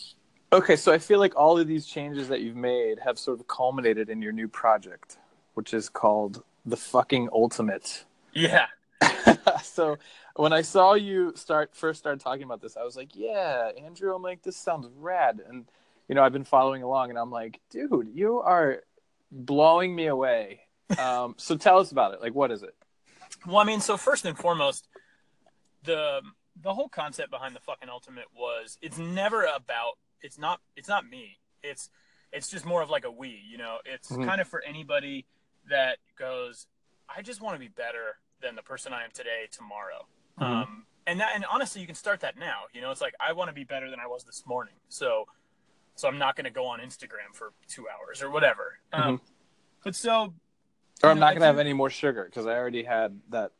[0.53, 3.47] Okay, so I feel like all of these changes that you've made have sort of
[3.47, 5.17] culminated in your new project,
[5.53, 8.03] which is called the fucking ultimate.
[8.33, 8.65] yeah
[9.63, 9.97] so
[10.35, 14.13] when I saw you start first start talking about this, I was like, "Yeah, Andrew."
[14.13, 15.65] I'm like, "This sounds rad," and
[16.09, 18.83] you know, I've been following along, and I'm like, "Dude, you are
[19.31, 20.61] blowing me away."
[20.99, 22.21] Um, so tell us about it.
[22.21, 22.75] Like, what is it?
[23.45, 24.87] Well, I mean, so first and foremost,
[25.83, 26.21] the
[26.61, 31.09] the whole concept behind the fucking ultimate was it's never about it's not it's not
[31.09, 31.37] me.
[31.63, 31.89] It's
[32.31, 33.77] it's just more of like a we, you know.
[33.85, 34.25] It's Mhm.
[34.25, 35.25] kind of for anybody
[35.69, 36.67] that goes,
[37.13, 40.07] I just want to be better than the person I am today tomorrow.
[40.39, 40.43] Mhm.
[40.45, 42.63] Um and that and honestly you can start that now.
[42.73, 44.75] You know, it's like I want to be better than I was this morning.
[44.89, 45.25] So
[45.95, 48.79] so I'm not going to go on Instagram for 2 hours or whatever.
[48.93, 49.21] Um
[49.83, 50.33] but so
[51.03, 53.51] Or I'm know, not gonna have think- any more sugar because I already had that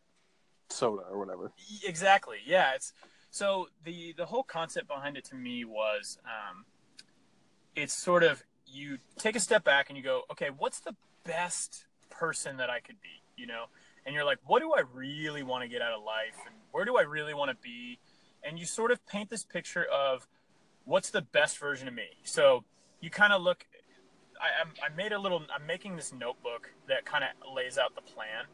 [0.69, 1.51] soda or whatever.
[1.85, 2.93] exactly yeah it's
[3.29, 6.63] so the the whole concept behind it to me was um
[7.75, 11.85] it's sort of you take a step back and you go okay what's the best
[12.09, 13.21] person that i could be?
[13.35, 13.65] You know?
[14.05, 16.37] And you're like what do i really want to get out of life?
[16.45, 17.99] And where do i really want to be?
[18.43, 20.25] And you sort of paint this picture of
[20.85, 22.07] what's the best version of me.
[22.23, 22.63] So
[23.01, 23.65] you kind of look
[24.41, 27.95] I, I'm, I made a little i'm making this notebook that kind of lays out
[27.95, 28.45] the plan.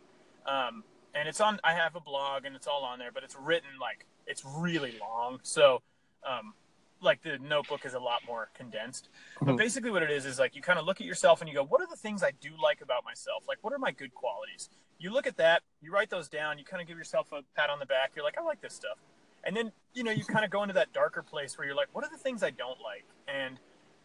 [0.46, 0.84] Um,
[1.16, 3.70] and it's on i have a blog and it's all on there but it's written
[3.80, 5.40] like it's really long.
[5.44, 5.82] So
[6.28, 6.54] um,
[7.02, 9.08] like the notebook is a lot more condensed.
[9.40, 9.58] But Mhm.
[9.58, 11.64] basically what it is is like you kind of look at yourself and you go
[11.64, 13.48] what are the things i do like about myself?
[13.48, 14.70] Like what are my good qualities?
[15.00, 17.70] You look at that you write those down you kind of give yourself a pat
[17.70, 18.98] on the back you're like i like this stuff.
[19.44, 21.90] And then you know you kind of go into that darker place where you're like
[21.94, 23.06] what are the things i don't like?
[23.28, 23.60] And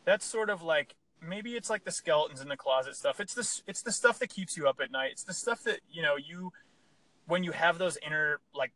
[0.05, 0.95] that's sort of like
[1.27, 3.21] maybe it's like the skeletons in the closet stuff.
[3.21, 5.13] It's the it's the stuff that keeps you up at night.
[5.13, 6.53] It's the stuff that you know you
[7.27, 8.73] when you have those inner like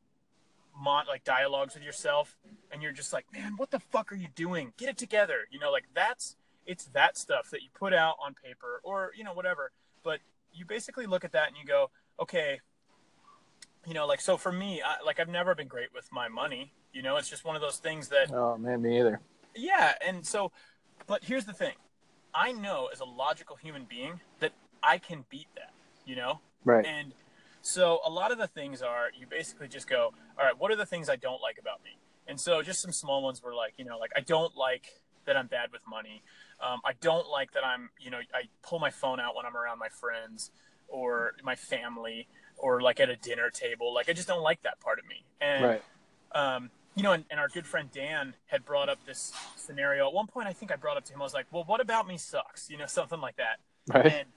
[0.79, 2.37] mon- like dialogues with yourself
[2.71, 4.73] and you're just like man what the fuck are you doing?
[4.77, 5.41] Get it together.
[5.51, 9.25] You know like that's it's that stuff that you put out on paper or you
[9.25, 9.73] know whatever.
[10.03, 10.21] But
[10.53, 12.61] you basically look at that and you go okay
[13.87, 16.73] you know like so for me I, like i've never been great with my money.
[16.93, 19.21] You know it's just one of those things that Oh man, me either.
[19.55, 20.51] yeah, and so,
[21.07, 21.75] but here's the thing:
[22.37, 25.73] I know as a logical human being that I can beat that.
[26.05, 26.87] You know, Right.
[26.87, 27.13] and
[27.63, 30.77] so a lot of the things are you basically just go, all right, what are
[30.77, 31.99] the things I don't like about me?
[32.29, 35.37] And so just some small ones were like, you know, like I don't like that
[35.37, 36.23] I'm bad with money.
[36.61, 39.57] Um, I don't like that I'm, you know, I pull my phone out when I'm
[39.57, 40.53] around my friends
[40.89, 43.93] or my family or like at a dinner table.
[43.93, 45.25] Like I just don't like that part of me.
[45.41, 45.83] And Right.
[46.33, 50.09] um, you know, and, and our good friend Dan had brought up this scenario.
[50.09, 51.81] At one point, I think I brought up to him, I was like, well, what
[51.81, 52.69] about me sucks?
[52.71, 53.61] You know, something like that.
[53.87, 54.07] Right.
[54.07, 54.29] And,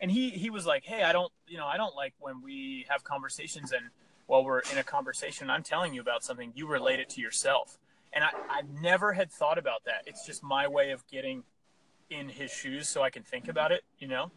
[0.00, 2.84] and he, he was like, hey, I don't, you know, I don't like when we
[2.88, 3.86] have conversations and
[4.26, 7.78] while we're in a conversation, I'm telling you about something, you relate it to yourself.
[8.12, 10.02] And I, I never had thought about that.
[10.06, 11.44] It's just my way of getting
[12.10, 14.30] in his shoes so I can think about it, you know?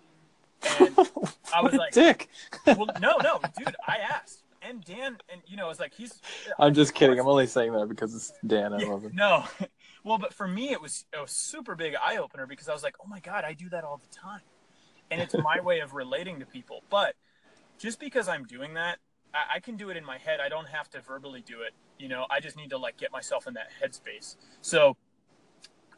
[0.79, 0.95] And
[1.55, 2.29] I was like- dick.
[2.65, 4.42] well, no, no, dude, I asked.
[4.67, 6.21] And Dan, and you know, it's like he's
[6.57, 7.19] I'm just kidding.
[7.19, 8.73] I'm only saying that because it's Dan.
[8.73, 9.11] I Yeah, love him.
[9.13, 9.45] No.
[10.05, 12.95] Well, but for me, it was a super big eye opener because I was like,
[12.99, 14.41] oh my God, I do that all the time.
[15.09, 16.83] And it's my way of relating to people.
[16.89, 17.15] But
[17.77, 18.99] just because I'm doing that
[19.33, 20.39] I, I can do it in my head.
[20.39, 21.73] I don't have to verbally do it.
[21.97, 24.35] You know, I just need to like get myself in that headspace.
[24.61, 24.95] So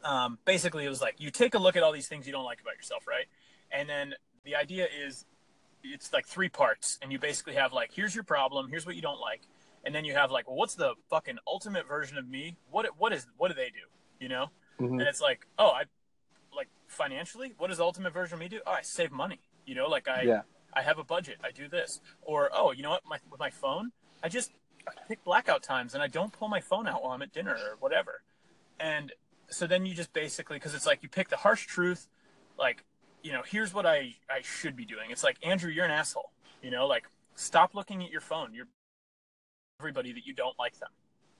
[0.04, 2.44] um, basically, it was like you take a look at all these things you don't
[2.44, 3.26] like about yourself, right?
[3.70, 5.24] And then the idea is
[5.92, 9.02] it's like three parts, and you basically have like here's your problem, here's what you
[9.02, 9.42] don't like,
[9.84, 12.56] and then you have like well, what's the fucking ultimate version of me?
[12.70, 13.86] What what is what do they do?
[14.20, 14.50] You know?
[14.80, 14.92] Mhm.
[14.92, 15.84] And it's like oh I
[16.54, 18.60] like financially, what does the ultimate version of me do?
[18.66, 19.40] Oh, I save money.
[19.66, 20.42] You know, like I Yeah.
[20.72, 21.38] I have a budget.
[21.42, 22.00] I do this.
[22.22, 23.02] Or oh, you know what?
[23.06, 24.52] My with my phone, I just
[24.86, 27.54] I pick blackout times and I don't pull my phone out while I'm at dinner
[27.54, 28.22] or whatever.
[28.78, 29.12] And
[29.48, 32.08] so then you just basically because it's like you pick the harsh truth,
[32.58, 32.84] like
[33.26, 35.10] you know, here's what I I should be doing.
[35.10, 36.30] It's like Andrew, you're an asshole.
[36.62, 38.54] You know, like stop looking at your phone.
[38.54, 38.68] You're
[39.80, 40.90] everybody that you don't like them.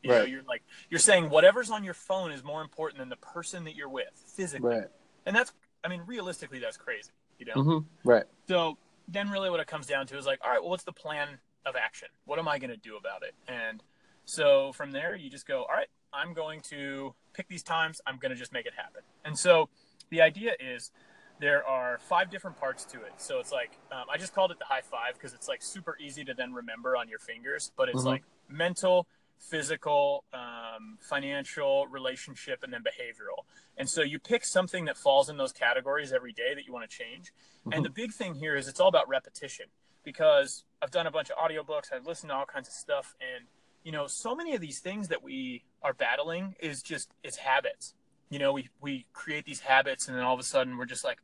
[0.03, 0.29] You know, Right.
[0.29, 3.77] you're like you're saying whatever's on your phone is more important than the person that
[3.77, 4.68] you're with physically.
[4.68, 4.88] Right.
[5.27, 5.53] And that's
[5.85, 7.12] I mean, realistically that's crazy.
[7.38, 7.62] You know?
[7.62, 8.25] hmm Right.
[8.49, 10.92] So then, really, what it comes down to is like, all right, well, what's the
[10.92, 11.29] plan
[11.64, 12.09] of action?
[12.25, 13.35] What am I going to do about it?
[13.46, 13.85] And
[14.25, 18.01] so from there, you just go, all right, I'm going to pick these times.
[18.07, 19.03] I'm going to just make it happen.
[19.25, 19.68] And so
[20.11, 20.90] the idea is
[21.38, 23.12] there are five different parts to it.
[23.18, 25.96] So it's like, um, I just called it the high five because it's like super
[25.99, 28.07] easy to then remember on your fingers, but it's Mhm.
[28.07, 29.07] like mental,
[29.38, 33.44] physical, um, financial, relationship, and then behavioral.
[33.77, 36.88] And so you pick something that falls in those categories every day that you want
[36.90, 37.33] to change.
[37.70, 39.66] And the big thing here is it's all about repetition
[40.05, 43.46] because I've done a bunch of audiobooks, I've listened to all kinds of stuff and
[43.83, 47.94] you know, so many of these things that we are battling is just it's habits.
[48.31, 51.05] You know, we we create these habits and then all of a sudden we're just
[51.05, 51.19] like,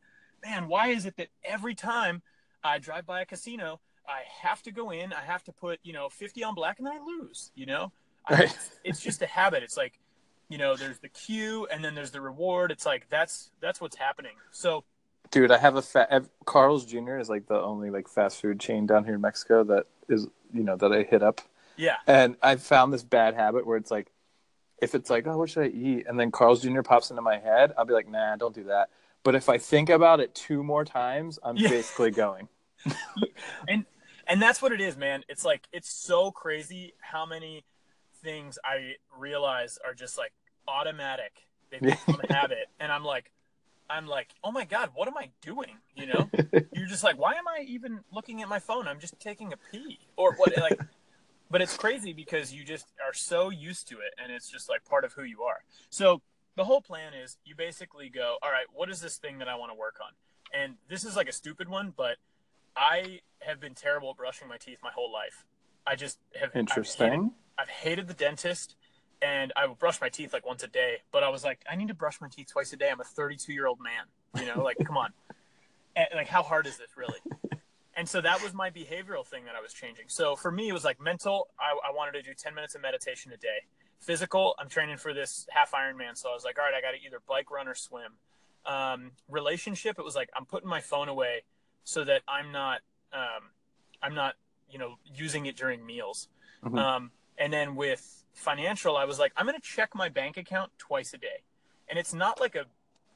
[0.45, 2.23] man, why is it that every time
[2.62, 5.93] I drive by a casino, I have to go in, I have to put, you
[5.93, 7.93] know, 50 on black and then I lose, you know?
[8.27, 9.62] I, it's, it's just a habit.
[9.62, 9.99] It's like,
[10.49, 12.71] you know, there's the cue and then there's the reward.
[12.71, 14.35] It's like that's that's what's happening.
[14.51, 14.85] So
[15.31, 17.17] Dude, I have a fa- Carl's Jr.
[17.17, 20.62] is like the only like fast food chain down here in Mexico that is you
[20.62, 21.41] know that I hit up,
[21.79, 24.12] yeah, and I found this bad habit where it's like,
[24.83, 26.83] if it's like, oh, what should I eat, and then Carl's Jr.
[26.83, 28.90] pops into my head, I'll be like, nah, don't do that.
[29.23, 31.68] But if I think about it two more times, I'm Yeah.
[31.68, 32.49] basically going.
[33.68, 33.85] and
[34.27, 37.64] and that's what it is man it's like it's so crazy how many
[38.23, 40.33] things i realize are just like
[40.66, 41.33] automatic
[41.71, 43.31] they become a habit and i'm like
[43.90, 46.31] i'm like oh my god what am i doing you know
[46.73, 49.57] you're just like why am i even looking at my phone i'm just taking a
[49.71, 50.79] pee or what like
[51.53, 54.85] but it's crazy because you just are so used to it and it's just like
[54.87, 55.59] part of who you are.
[55.91, 56.23] So
[56.57, 59.55] the whole plan is you basically go all right what is this thing that i
[59.55, 60.12] want to work on?
[60.59, 62.17] And this is like a stupid one but
[62.77, 65.45] i have been terrible at brushing my teeth my whole life.
[65.87, 67.33] I just have I've hated, Interesting.
[67.59, 68.75] I've hated the dentist
[69.21, 71.77] and i will brush my teeth like once a day but i was like i
[71.77, 72.88] need to brush my teeth twice a day.
[72.91, 75.11] I'm a 32 year old man you know like come on.
[75.95, 77.19] And, like how hard is this really
[78.03, 80.07] and so that was my behavioral thing that i was changing.
[80.09, 81.47] So for me it was like mental.
[81.61, 83.59] I, I wanted to do 10 minutes of meditation a day.
[84.01, 86.99] Physical i'm training for this half ironman so i was like all right i got
[86.99, 88.15] to either bike run or swim.
[88.67, 91.45] Um, relationship it was like i'm putting my phone away
[91.85, 92.81] so that i'm not
[93.12, 93.43] um,
[94.03, 94.35] i'm not
[94.69, 96.27] you know using it during meals.
[96.65, 96.77] Mhm.
[96.77, 100.73] um, and then with financial i was like i'm going to check my bank account
[100.77, 101.45] twice a day.
[101.88, 102.65] And it's not like a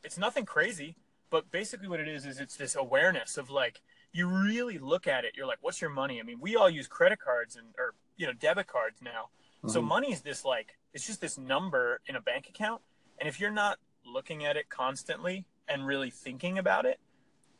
[0.04, 0.94] it's nothing crazy
[1.28, 3.80] but basically what it is is it's this awareness of like
[4.12, 6.86] you really look at it you're like what's your money i mean we all use
[6.86, 9.28] credit cards and or you know debit cards now
[9.66, 9.86] so Mhm.
[9.88, 12.80] money is this like it's just this number in a bank account
[13.18, 16.98] and if you're not looking at it constantly and really thinking about it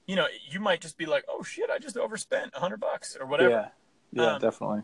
[0.07, 3.17] you know you might just be like oh shit i just overspent a 100 bucks
[3.21, 3.69] or whatever Yeah.
[4.13, 4.83] Yeah, Um, definitely.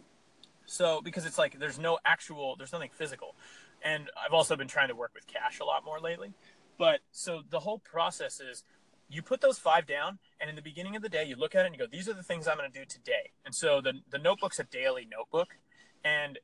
[0.66, 3.36] so because it's like there's no actual there's nothing physical.
[3.84, 6.34] And I've also been trying to work with cash a lot more lately.
[6.78, 8.64] But so the whole process is
[9.12, 11.62] you put those five down and in the beginning of the day you look at
[11.62, 13.30] it and you go, These are the things I'm gonna do today.
[13.44, 15.56] And so the the notebook's a daily notebook
[16.04, 16.38] and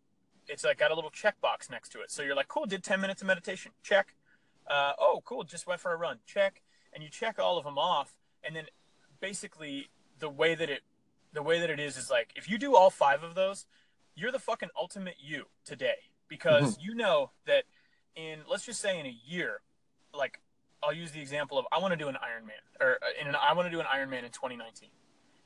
[0.47, 2.11] it's like got a little checkbox next to it.
[2.11, 3.73] So you're like, Cool, did ten minutes of meditation.
[3.83, 4.15] Check.
[4.67, 6.19] Uh, oh, cool, just went for a run.
[6.27, 6.63] Check.
[6.93, 8.65] And you check all of them off and then
[9.21, 10.83] basically the way that it
[11.33, 13.67] the way that it is is like if you do all five of those
[14.15, 17.65] you're the fucking ultimate you today because you know that
[18.17, 19.61] in let's just say in a year
[20.15, 20.41] like
[20.83, 23.37] i'll use the example of i want to do an ironman or uh, in an
[23.37, 24.89] i want to do an ironman in 2019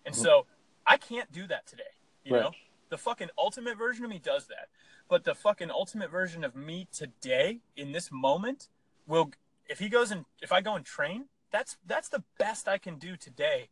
[0.06, 0.46] and so
[0.86, 1.82] i can't do that today
[2.24, 2.42] you Right.
[2.42, 2.50] know
[2.90, 4.68] the fucking ultimate version of me does that
[5.08, 8.68] but the fucking ultimate version of me today in this moment
[9.06, 9.30] will
[9.68, 12.96] if he goes and if i go and train that's that's the best i can
[12.98, 13.68] do today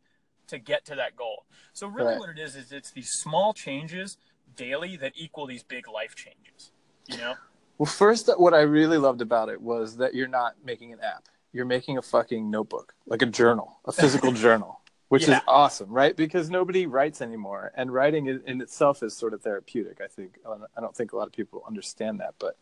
[0.46, 2.18] to get to that goal so really Right.
[2.18, 4.16] what it is is it's these small changes
[4.56, 6.72] daily that equal these big life changes
[7.06, 7.34] you know
[7.78, 11.28] Well, first, what I really loved about it was that you're not making an app.
[11.52, 14.80] You're making a fucking notebook, like a journal, a physical journal.
[15.08, 15.38] which Yeah.
[15.38, 16.16] is awesome, right?
[16.16, 20.00] Because nobody writes anymore, and writing in, in itself is sort of therapeutic.
[20.00, 22.56] I think I don't think a lot of people understand that, but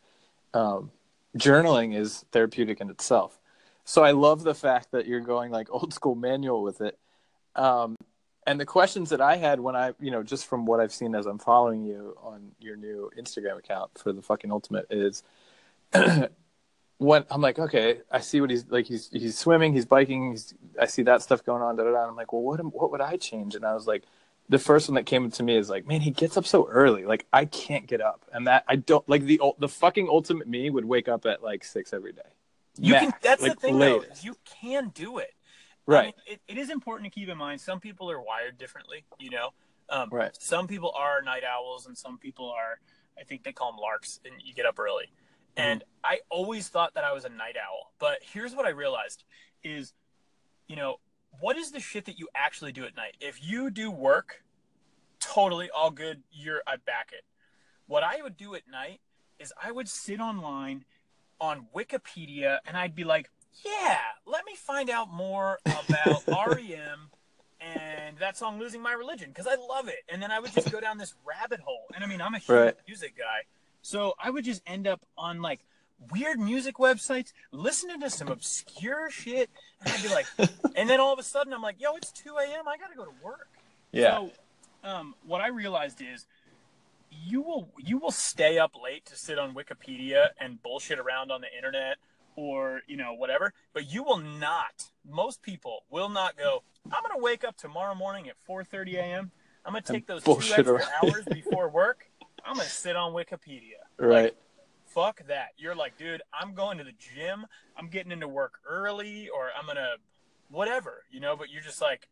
[0.55, 0.91] um,
[1.37, 3.39] journaling is therapeutic in itself.
[3.85, 6.99] So I love the fact that you're going like old school manual with it.
[7.55, 7.97] Um,
[8.47, 11.15] and the questions that I had when I, you know, just from what I've seen
[11.15, 15.23] as I'm following you on your new Instagram account for the fucking ultimate is
[16.99, 18.87] when I'm like, okay, I see what he's like.
[18.87, 20.31] He's he's swimming, he's biking.
[20.33, 21.77] He's, I see that stuff going on.
[21.77, 22.07] Da, da, da.
[22.09, 23.55] I'm like, well, what am- what would I change?
[23.55, 24.05] And I was like,
[24.49, 27.05] the first one that came to me is like, man, he gets up so early.
[27.05, 30.71] Like I can't get up, and that I don't like the the fucking ultimate me
[30.71, 32.23] would wake up at like six every day.
[32.81, 33.13] You can.
[33.23, 34.23] That's like, the thing, latest.
[34.23, 34.29] though.
[34.31, 35.35] You can do it.
[35.89, 36.05] I Right.
[36.07, 37.61] mean, it, it is important to keep in mind.
[37.61, 39.05] Some people are wired differently.
[39.19, 39.51] You know.
[39.91, 40.37] Um, Right.
[40.39, 42.79] Some people are night owls, and some people are.
[43.19, 45.11] I think they call them larks, and you get up early.
[45.59, 45.71] Mm-hmm.
[45.71, 49.25] And I always thought that I was a night owl, but here's what I realized:
[49.65, 49.93] is,
[50.69, 50.97] you know,
[51.41, 53.17] what is the shit that you actually do at night?
[53.21, 54.43] If you do work,
[55.21, 56.23] totally all good.
[56.33, 57.25] You're I back it.
[57.87, 59.01] What I would do at night
[59.39, 60.85] is I would sit online
[61.41, 63.31] on Wikipedia and I'd be like,
[63.65, 67.11] yeah, let me find out more about REM
[67.61, 70.01] and that song "Losing My Religion" because I love it.
[70.09, 71.85] And then I would just go down this rabbit hole.
[71.95, 72.75] And I mean, I'm a huge Right.
[72.87, 73.43] music guy,
[73.83, 75.61] so I would just end up on like
[76.13, 79.51] weird music websites, listening to some obscure shit,
[79.85, 80.27] and I'd be like,
[80.77, 82.69] and then all of a sudden I'm like, yo, it's 2 a.m.
[82.69, 83.49] I gotta go to work.
[83.93, 84.19] Yeah.
[84.19, 84.31] So,
[84.85, 86.27] um, what I realized is,
[87.11, 91.41] you will you will stay up late to sit on Wikipedia and bullshit around on
[91.41, 91.97] the internet
[92.37, 94.91] or you know whatever, but you will not.
[95.11, 96.63] Most people will not go.
[96.93, 99.31] I'm gonna wake up tomorrow morning at 4:30 a.m.
[99.65, 100.89] I'm gonna take those two extra around.
[101.03, 102.08] hours before work.
[102.49, 103.81] I'm gonna sit on Wikipedia.
[103.99, 104.35] right.
[104.87, 105.49] Fuck that.
[105.59, 107.47] You're like, dude, I'm going to the gym.
[107.77, 109.97] I'm getting into work early, or I'm gonna
[110.49, 111.37] whatever, you know.
[111.37, 112.09] But you're just like,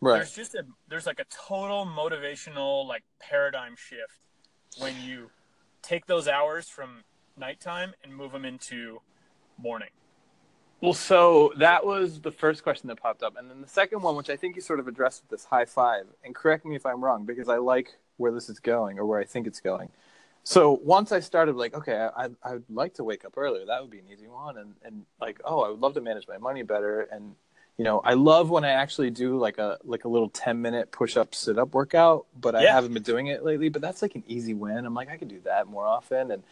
[0.00, 0.14] Right.
[0.18, 4.20] there's just a there's like a total motivational like paradigm shift
[4.78, 5.30] when you
[5.82, 7.02] take those hours from
[7.36, 9.00] nighttime and move them into
[9.58, 9.90] morning.
[10.80, 14.14] Well, so that was the first question that popped up, and then the second one,
[14.14, 16.04] which I think you sort of addressed with this high five.
[16.24, 19.18] And correct me if I'm wrong, because I like where this is going or where
[19.18, 19.88] I think it's going.
[20.44, 23.66] So once I started, like, okay, I I would like to wake up earlier.
[23.66, 26.26] That would be an easy one, and and like, oh, I would love to manage
[26.28, 27.34] my money better, and
[27.76, 30.90] you know, I love when I actually do like a like a little ten minute
[30.90, 33.68] push up sit up workout, but I haven't been doing it lately.
[33.68, 34.86] But that's like an easy win.
[34.86, 36.42] I'm like, I could do that more often, and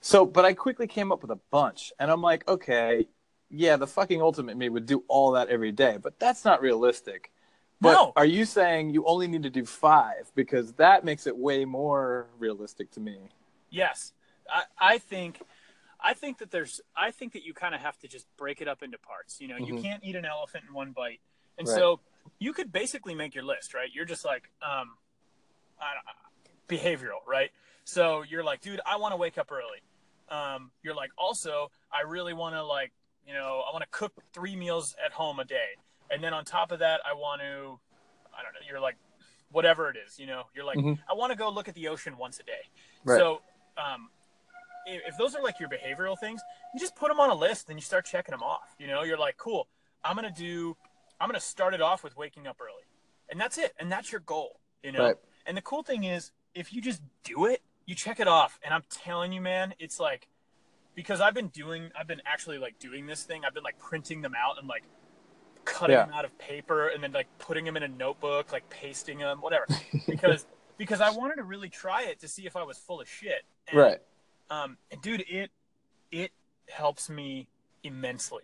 [0.00, 3.06] so, but I quickly came up with a bunch, and I'm like, okay,
[3.50, 7.30] yeah, the fucking ultimate me would do all that every day, but that's not realistic.
[7.80, 8.12] But No.
[8.16, 12.28] are you saying you only need to do five because that makes it way more
[12.38, 13.18] realistic to me?
[13.70, 14.12] Yes,
[14.48, 15.40] I, I think,
[16.00, 18.68] I think that there's, I think that you kind of have to just break it
[18.68, 19.40] up into parts.
[19.40, 19.82] You know, you Mhm.
[19.82, 21.20] can't eat an elephant in one bite,
[21.58, 21.74] and Right.
[21.74, 22.00] so
[22.38, 23.90] you could basically make your list, right?
[23.92, 24.96] You're just like, um,
[26.68, 27.50] behavioral, right?
[27.84, 29.82] So you're like, dude, I want to wake up early.
[30.28, 32.92] Um, you're like, also, I really want to like,
[33.26, 35.76] you know, I want to cook three meals at home a day,
[36.10, 37.78] and then on top of that, I want to,
[38.36, 38.96] I don't know, you're like,
[39.50, 40.98] whatever it is, you know, you're like, Mhm.
[41.08, 42.68] I want to go look at the ocean once a day.
[43.04, 43.18] Right.
[43.18, 43.42] So,
[43.76, 44.10] um,
[44.86, 46.42] if, those are like your behavioral things,
[46.74, 48.74] you just put them on a list and you start checking them off.
[48.78, 49.68] You know, you're like, cool,
[50.02, 50.76] I'm gonna do,
[51.20, 52.84] I'm gonna start it off with waking up early,
[53.30, 54.60] and that's it, and that's your goal.
[54.82, 55.16] You know, Right.
[55.46, 58.74] and the cool thing is, if you just do it, you check it off, and
[58.74, 60.28] I'm telling you, man, it's like,
[60.94, 63.44] because I've been doing, I've been actually like doing this thing.
[63.44, 64.84] I've been like printing them out and like
[65.64, 66.04] cutting Yeah.
[66.06, 69.40] them out of paper and then like putting them in a notebook, like pasting them,
[69.40, 69.66] whatever,
[70.06, 70.46] because
[70.78, 73.42] because I wanted to really try it to see if I was full of shit.
[73.68, 73.98] And, Right.
[74.50, 75.50] Um, and dude, it
[76.10, 76.30] it
[76.68, 77.48] helps me
[77.82, 78.42] immensely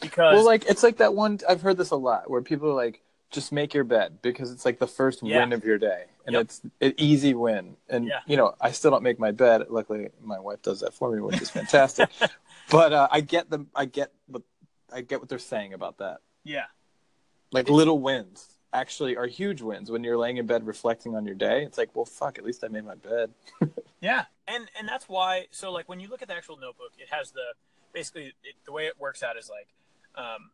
[0.00, 1.40] because Well, like it's like that one.
[1.48, 3.00] I've heard this a lot where people are like,
[3.30, 5.38] just make your bed because it's like the first Yeah.
[5.40, 6.42] win of your day, and Yep.
[6.42, 7.76] it's an easy win.
[7.88, 8.20] And Yeah.
[8.26, 9.66] you know, I still don't make my bed.
[9.68, 12.08] Luckily, my wife does that for me, which is fantastic.
[12.70, 13.68] but uh, I get them.
[13.74, 14.42] I get what
[14.92, 16.18] I get what they're saying about that.
[16.48, 16.64] Yeah,
[17.52, 21.34] Like little wins actually are huge wins when you're laying in bed reflecting on your
[21.34, 21.62] day.
[21.64, 22.38] It's like, well, fuck.
[22.38, 23.30] At least I made my bed.
[24.00, 25.46] yeah, and and that's why.
[25.50, 27.54] So like when you look at the actual notebook, it has the
[27.92, 29.68] basically it, the way it works out is like
[30.14, 30.50] um,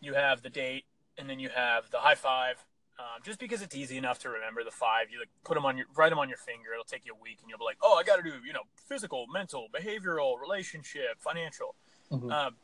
[0.00, 0.84] you have the date
[1.16, 2.64] and then you have the high five.
[3.00, 5.76] Um, just because it's easy enough to remember the five, you like put them on
[5.76, 6.72] your write them on your finger.
[6.72, 8.52] It'll take you a week, and you'll be like, "Oh, I got to do you
[8.52, 11.76] know physical, mental, behavioral, relationship, financial."
[12.10, 12.32] Mhm.
[12.32, 12.56] Um,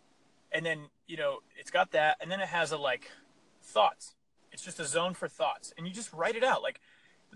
[0.55, 3.11] and then you know it's got that, and then it has a like
[3.63, 4.15] thoughts.
[4.53, 6.63] It's just a zone for thoughts, and you just write it out.
[6.63, 6.81] Like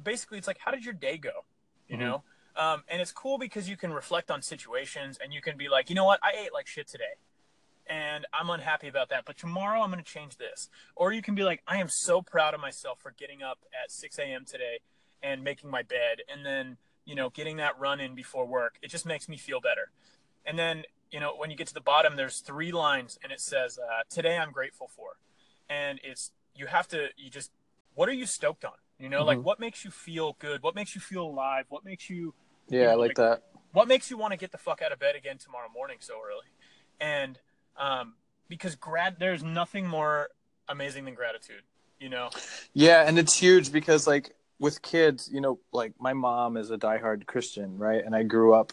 [0.03, 1.45] basically, it's like how did your day go?
[1.89, 2.01] You Mhm.
[2.01, 2.23] know,
[2.57, 5.91] um, and it's cool because you can reflect on situations, and you can be like,
[5.91, 7.15] you know what, I ate like shit today,
[7.87, 9.25] and I'm unhappy about that.
[9.25, 10.69] But tomorrow I'm going to change this.
[10.95, 13.91] Or you can be like, I am so proud of myself for getting up at
[13.91, 14.45] 6 a.m.
[14.45, 14.81] today
[15.23, 18.79] and making my bed, and then you know getting that run in before work.
[18.83, 19.91] It just makes me feel better.
[20.47, 23.41] And then you know when you get to the bottom, there's three lines, and it
[23.41, 25.17] says, uh, "Today I'm grateful for,"
[25.69, 27.51] and it's you have to you just
[27.95, 28.73] what are you stoked on?
[28.99, 29.27] You know, mm-hmm.
[29.27, 30.63] like what makes you feel good?
[30.63, 31.67] What makes you feel alive?
[31.69, 32.35] What makes you
[32.69, 33.43] yeah, you know, I like, like that.
[33.73, 36.15] What makes you want to get the fuck out of bed again tomorrow morning so
[36.15, 36.47] early?
[37.01, 37.39] And
[37.77, 38.15] um,
[38.49, 40.31] because grad, there's nothing more
[40.69, 41.63] amazing than gratitude.
[42.01, 42.31] You know.
[42.75, 46.79] Yeah, and it's huge because like with kids, you know, like my mom is a
[46.79, 48.05] diehard Christian, right?
[48.05, 48.73] And I grew up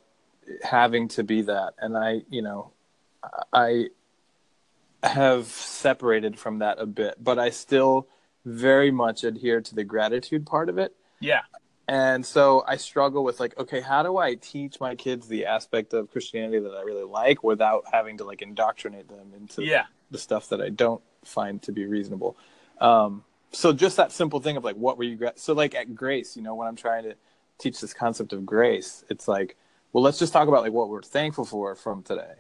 [0.63, 2.71] having to be that, and I, you know,
[3.51, 3.87] I
[5.01, 8.07] have separated from that a bit, but I still
[8.43, 10.95] very much adhere to the gratitude part of it.
[11.19, 11.41] Yeah.
[11.87, 15.93] And so I struggle with like, okay, how do I teach my kids the aspect
[15.93, 19.85] of Christianity that I really like without having to like indoctrinate them into yeah.
[20.09, 22.37] the stuff that I don't find to be reasonable.
[22.81, 25.15] Um, so just that simple thing of like, what were you?
[25.15, 27.15] Gra- so like at Grace, you know, when I'm trying to
[27.59, 29.55] teach this concept of grace, it's like,
[29.95, 32.35] well, let's just talk about like what we're thankful for from today.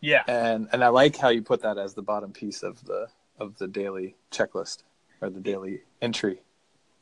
[0.00, 0.22] Yeah.
[0.26, 3.58] And and I like how you put that as the bottom piece of the of
[3.58, 4.84] the daily checklist
[5.20, 6.40] or the daily entry.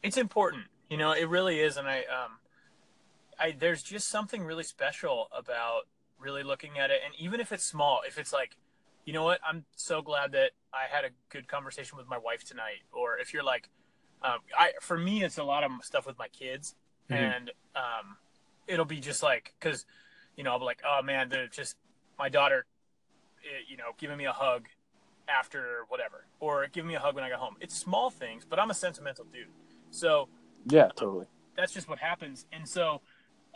[0.03, 2.39] It's important you know, it really is, and I, um,
[3.39, 5.83] I there's just something really special about
[6.19, 8.57] really looking at it, and even if it's small, if it's like,
[9.05, 12.45] you know what, I'm so glad that I had a good conversation with my wife
[12.45, 13.69] tonight, or if you're like,
[14.23, 16.75] um, I for me, it's a lot of stuff with my kids,
[17.11, 17.23] mm-hmm.
[17.23, 18.17] and um,
[18.67, 19.87] it'll be just like because,
[20.37, 21.77] you know, I'll be like, oh man, they're just
[22.19, 22.67] my daughter,
[23.45, 24.67] eh, you know, giving me a hug
[25.29, 27.57] after whatever, or giving me a hug when I got home.
[27.61, 29.49] It's small things, but I'm a sentimental dude,
[29.91, 30.29] so
[30.67, 31.27] yeah, totally.
[31.57, 32.47] That's just what happens.
[32.53, 33.01] And so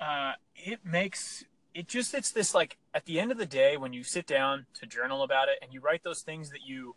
[0.01, 1.45] uh, it makes
[1.75, 4.67] it just it's this like at the end of the day when you sit down
[4.75, 6.97] to journal about it and you write those things that you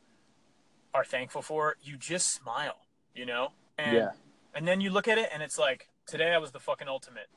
[0.93, 3.49] are thankful for, you just smile, you know?
[3.77, 4.09] And yeah.
[4.53, 7.27] and then you look at it and it's like today I was the fucking ultimate.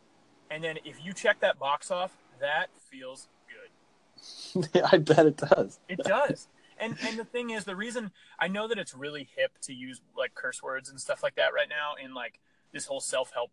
[0.51, 4.69] And then if you check that box off, that feels good.
[4.75, 5.81] yeah, I bet it does.
[5.89, 6.49] It does.
[6.79, 10.01] And and the thing is the reason I know that it's really hip to use
[10.17, 12.41] like curse words and stuff like that right now in like
[12.73, 13.51] this whole self help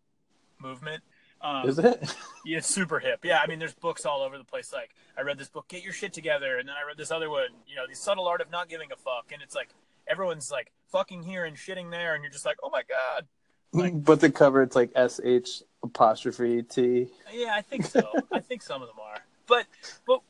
[0.60, 1.02] movement.
[1.40, 2.14] Um, Is it?
[2.44, 3.20] yeah, it's super hip.
[3.24, 4.72] Yeah, I mean, there's books all over the place.
[4.72, 7.30] Like, I read this book, "Get Your Shit Together," and then I read this other
[7.30, 9.70] one, you know, "The Subtle Art of Not Giving a Fuck," and it's like
[10.06, 13.26] everyone's like fucking here and shitting there, and you're just like, "Oh my god!"
[13.72, 17.08] Like, but the cover, it's like S H apostrophe T.
[17.32, 18.02] Yeah, I think so.
[18.32, 19.66] I think some of them are, but
[20.06, 20.20] but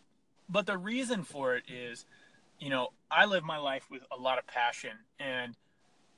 [0.48, 2.04] but the reason for it is,
[2.58, 5.54] you know, I live my life with a lot of passion, and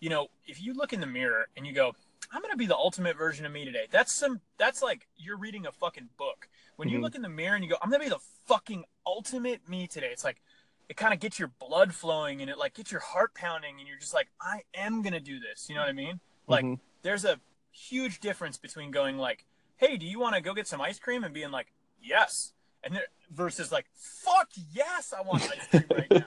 [0.01, 1.95] you know, if you look in the mirror and you go,
[2.32, 3.87] I'm gonna be the ultimate version of me today.
[3.91, 6.49] That's some that's like you're reading a fucking book.
[6.76, 7.05] When you mm-hmm.
[7.05, 10.09] look in the mirror and you go, I'm gonna be the fucking ultimate me today.
[10.11, 10.41] It's like
[10.89, 13.89] it kind of gets your blood flowing and it like gets your heart pounding and
[13.89, 15.68] you're just like, I am gonna do this.
[15.68, 16.20] You know what I mean?
[16.47, 16.82] Like mm-hmm.
[17.03, 17.39] there's a
[17.75, 19.45] huge difference between going like,
[19.77, 21.72] Hey, do you want to go get some ice cream and being like,
[22.03, 22.53] Yes,
[22.83, 26.27] and there, versus like, Fuck yes, I want ice cream right now.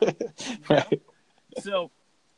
[0.70, 0.84] You know?
[1.60, 1.92] So,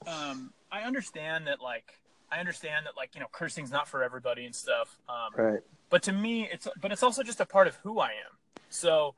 [0.08, 2.00] um, I understand that like
[2.32, 4.98] I understand that like you know cursing's not for everybody and stuff.
[5.08, 5.60] Um, right.
[5.90, 8.38] But to me, it's but it's also just a part of who I am.
[8.70, 9.16] So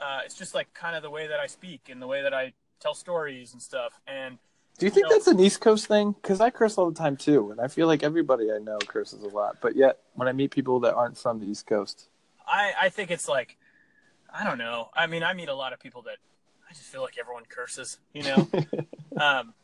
[0.00, 2.32] uh, it's just like kind of the way that I speak and the way that
[2.32, 4.00] I tell stories and stuff.
[4.06, 4.38] And
[4.78, 6.12] do you think you know, that's an East Coast thing?
[6.20, 9.22] Because I curse all the time too, and I feel like everybody I know curses
[9.22, 9.58] a lot.
[9.60, 12.08] But yet, when I meet people that aren't from the East Coast,
[12.46, 13.56] I I think it's like
[14.32, 14.90] I don't know.
[14.94, 16.16] I mean, I meet a lot of people that
[16.68, 17.98] I just feel like everyone curses.
[18.12, 18.36] You know.
[19.20, 19.54] um,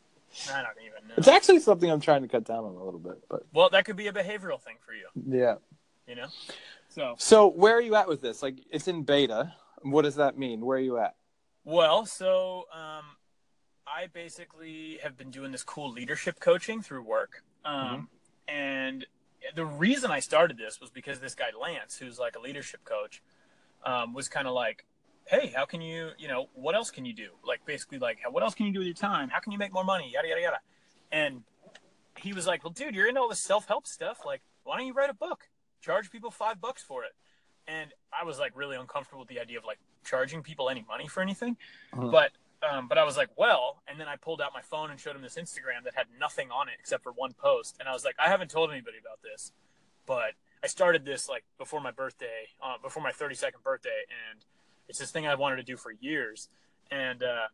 [0.49, 1.15] I don't even know.
[1.17, 3.85] It's actually something I'm trying to cut down on a little bit, but well, that
[3.85, 5.07] could be a behavioral thing for you.
[5.27, 5.55] Yeah.
[6.07, 6.27] You know.
[6.87, 7.15] So.
[7.17, 8.41] So where are you at with this?
[8.41, 9.53] Like, it's in beta.
[9.81, 10.61] What does that mean?
[10.61, 11.15] Where are you at?
[11.63, 13.03] Well, so um,
[13.93, 18.55] I basically have been doing this cool leadership coaching through work, um, mm-hmm.
[18.55, 19.05] and
[19.55, 23.21] the reason I started this was because this guy Lance, who's like a leadership coach,
[23.83, 24.85] um, was kind of like,
[25.25, 27.29] hey, how can you, you know, what else can you do?
[27.45, 29.29] Like basically like, what else can you do with your time?
[29.29, 30.11] How can you make more money?
[30.13, 30.59] Yada, yada, yada.
[31.11, 31.43] And
[32.17, 34.19] he was like, well, dude, you're into all this self-help stuff.
[34.25, 35.49] Like, why don't you write a book?
[35.81, 37.11] Charge people five bucks for it.
[37.67, 41.07] And I was like really uncomfortable with the idea of like charging people any money
[41.07, 41.57] for anything.
[41.93, 42.09] Uh-huh.
[42.09, 42.31] But,
[42.69, 45.15] um, but I was like, well, and then I pulled out my phone and showed
[45.15, 47.77] him this Instagram that had nothing on it except for one post.
[47.79, 49.51] And I was like, I haven't told anybody about this,
[50.05, 50.33] but
[50.63, 54.05] I started this like before my birthday, uh, before my 32nd birthday.
[54.31, 54.43] And,
[54.91, 56.49] it's this thing I wanted to do for years.
[56.91, 57.47] And uh,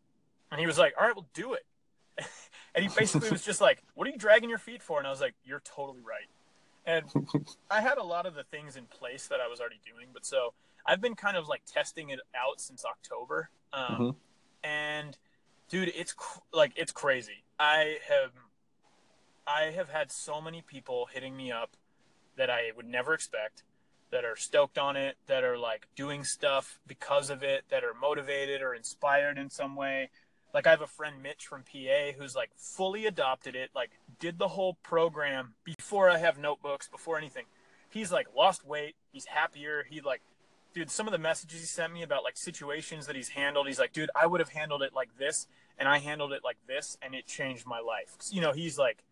[0.51, 1.65] and he was like, all right, we'll do it.
[2.75, 4.97] and he basically was just like, what are you dragging your feet for?
[4.97, 6.27] And I was like, you're totally right.
[6.85, 7.05] And
[7.71, 10.25] I had a lot of the things in place that I was already doing, but
[10.25, 10.53] so
[10.83, 13.51] I've been kind of like testing it out since October.
[13.71, 14.09] Um, mm-hmm.
[14.63, 15.17] And
[15.69, 17.43] dude, it's cr- like it's crazy.
[17.59, 18.31] I have
[19.47, 21.77] I have had so many people hitting me up
[22.35, 23.63] that I would never expect
[24.11, 27.93] that are stoked on it, that are like doing stuff because of it, that are
[27.93, 30.09] motivated or inspired in some way.
[30.53, 34.37] Like I have a friend Mitch from PA who's like fully adopted it, like did
[34.37, 37.45] the whole program before I have notebooks, before anything.
[37.89, 40.21] He's like lost weight, he's happier, he like
[40.73, 43.79] dude, some of the messages he sent me about like situations that he's handled, he's
[43.79, 45.47] like, dude, I would have handled it like this
[45.77, 48.15] and I handled it like this and it changed my life.
[48.29, 49.03] You know, he's like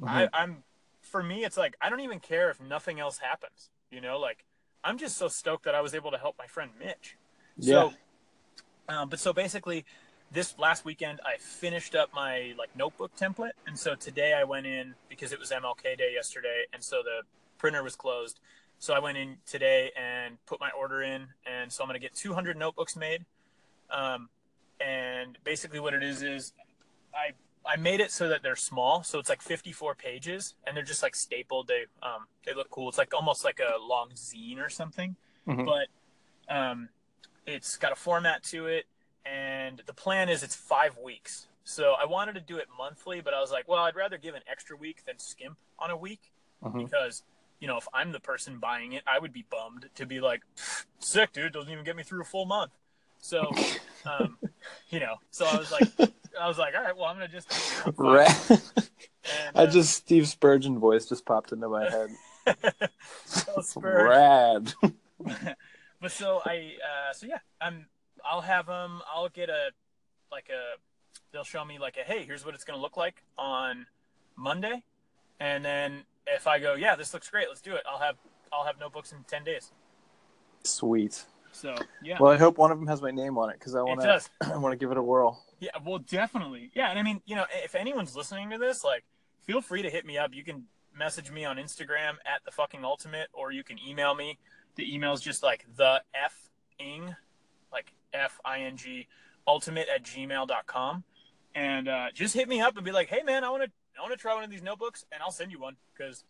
[0.00, 0.08] mm-hmm.
[0.08, 0.64] I, I'm
[1.00, 3.70] for me it's like I don't even care if nothing else happens.
[3.90, 4.44] You know, like
[4.84, 7.16] I'm just so stoked that I was able to help my friend Mitch.
[7.56, 7.72] Yeah.
[7.72, 7.92] So,
[8.88, 9.84] um, but so basically,
[10.32, 14.66] this last weekend I finished up my like notebook template, and so today I went
[14.66, 17.22] in because it was MLK Day yesterday, and so the
[17.58, 18.40] printer was closed.
[18.82, 22.04] So I went in today and put my order in, and so I'm going to
[22.04, 23.24] get 200 notebooks made.
[23.88, 24.28] Um,
[24.80, 26.52] and basically, what it is is
[27.14, 27.30] I
[27.64, 31.00] I made it so that they're small, so it's like 54 pages, and they're just
[31.00, 31.68] like stapled.
[31.68, 32.88] They um they look cool.
[32.88, 35.14] It's like almost like a long zine or something,
[35.46, 35.64] mm-hmm.
[35.64, 36.88] but um,
[37.46, 38.86] it's got a format to it,
[39.24, 41.46] and the plan is it's five weeks.
[41.62, 44.34] So I wanted to do it monthly, but I was like, well, I'd rather give
[44.34, 46.32] an extra week than skimp on a week
[46.64, 46.82] mm-hmm.
[46.82, 47.22] because
[47.62, 50.42] you know if I'm the person buying it, I would be bummed to be like,
[50.98, 52.72] sick, dude, doesn't even get me through a full month.
[53.20, 53.52] So,
[54.04, 54.36] um,
[54.90, 55.88] you know, so I was like,
[56.38, 57.52] I was like, all right, well, I'm gonna just.
[57.86, 57.94] And,
[59.54, 62.10] uh, I just Steve Spurgeon voice just popped into my head.
[63.76, 64.74] Rad.
[66.00, 67.86] but so I, uh, so yeah, I'm.
[68.24, 69.02] I'll have them.
[69.12, 69.70] I'll get a,
[70.32, 70.78] like a.
[71.32, 73.86] They'll show me like a hey, here's what it's gonna look like on
[74.36, 74.82] Monday,
[75.38, 77.82] and then if I go, yeah, this looks great, let's do it.
[77.90, 78.16] I'll have
[78.52, 79.72] I'll have notebooks in ten days.
[80.64, 81.24] Sweet.
[81.52, 82.16] So yeah.
[82.20, 84.22] Well, I hope one of them has my name on it because I want to.
[84.42, 85.44] I want to give it a whirl.
[85.60, 86.70] Yeah, well, definitely.
[86.74, 89.04] Yeah, and I mean, you know, if anyone's listening to this, like,
[89.42, 90.34] feel free to hit me up.
[90.34, 90.64] You can
[90.96, 94.38] message me on Instagram at the fucking ultimate, or you can email me.
[94.76, 97.14] The email's just like the f ing,
[97.72, 99.06] like f i n g,
[99.46, 101.04] ultimate at gmail.com.
[101.54, 104.02] and uh, just hit me up and be like, hey man, I want to I
[104.02, 106.24] want to try one of these notebooks, and I'll send you one because,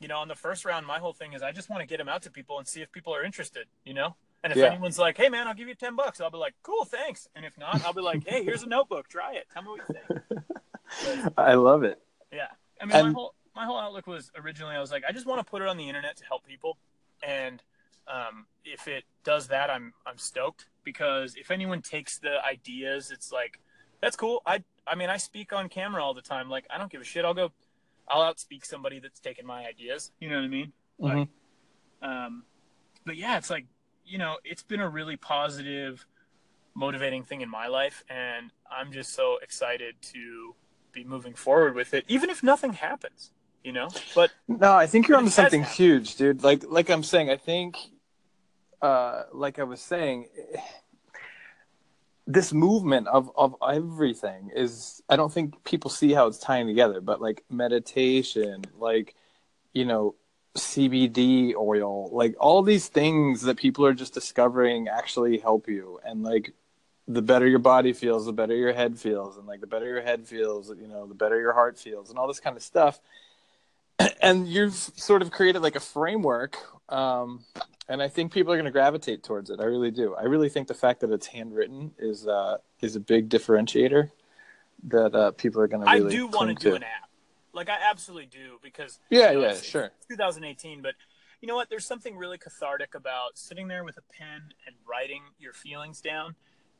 [0.00, 1.98] you know, on the first round, my whole thing is I just want to get
[1.98, 3.66] them out to people and see if people are interested.
[3.84, 4.16] You know.
[4.44, 4.66] And if yeah.
[4.66, 7.44] anyone's like, "Hey, man, I'll give you ten bucks," I'll be like, "Cool, thanks." And
[7.44, 9.08] if not, I'll be like, "Hey, here's a notebook.
[9.08, 9.48] Try it.
[9.52, 12.00] Tell me what you think." I love it.
[12.32, 12.46] Yeah,
[12.80, 13.08] I mean, and...
[13.08, 15.62] my whole my whole outlook was originally I was like, I just want to put
[15.62, 16.78] it on the internet to help people,
[17.26, 17.60] and
[18.06, 23.32] um, if it does that, I'm I'm stoked because if anyone takes the ideas, it's
[23.32, 23.58] like
[24.00, 24.42] that's cool.
[24.46, 26.48] I I mean, I speak on camera all the time.
[26.48, 27.24] Like, I don't give a shit.
[27.24, 27.52] I'll go,
[28.08, 30.12] I'll outspeak somebody that's taken my ideas.
[30.20, 30.72] You know what I mean?
[31.00, 31.18] Mm-hmm.
[31.18, 31.28] Like,
[32.02, 32.44] um,
[33.04, 33.66] but yeah, it's like
[34.08, 36.06] you know, it's been a really positive,
[36.74, 40.54] motivating thing in my life, and I'm just so excited to
[40.92, 43.30] be moving forward with it, even if nothing happens.
[43.64, 45.76] You know, but no, I think you're onto something happened.
[45.76, 46.42] huge, dude.
[46.42, 47.76] Like, like I'm saying, I think,
[48.80, 50.28] uh, like I was saying,
[52.28, 55.02] this movement of of everything is.
[55.08, 59.16] I don't think people see how it's tying together, but like meditation, like
[59.72, 60.14] you know
[60.56, 66.00] CBD oil, like all these things that people are just discovering actually help you.
[66.04, 66.52] And like
[67.06, 69.38] the better your body feels, the better your head feels.
[69.38, 72.18] And like the better your head feels, you know, the better your heart feels and
[72.18, 73.00] all this kind of stuff.
[74.20, 76.56] And you've sort of created like a framework.
[76.88, 77.44] Um,
[77.88, 79.60] and I think people are going to gravitate towards it.
[79.60, 80.14] I really do.
[80.14, 84.10] I really think the fact that it's handwritten is uh, is a big differentiator
[84.88, 85.90] that uh, people are going to.
[85.90, 87.08] Really I do want to do an app.
[87.52, 89.90] Like I absolutely do because yeah, you know, yeah, it's, sure.
[89.98, 90.94] It's 2018, but
[91.40, 91.70] you know what?
[91.70, 96.34] There's something really cathartic about sitting there with a pen and writing your feelings down,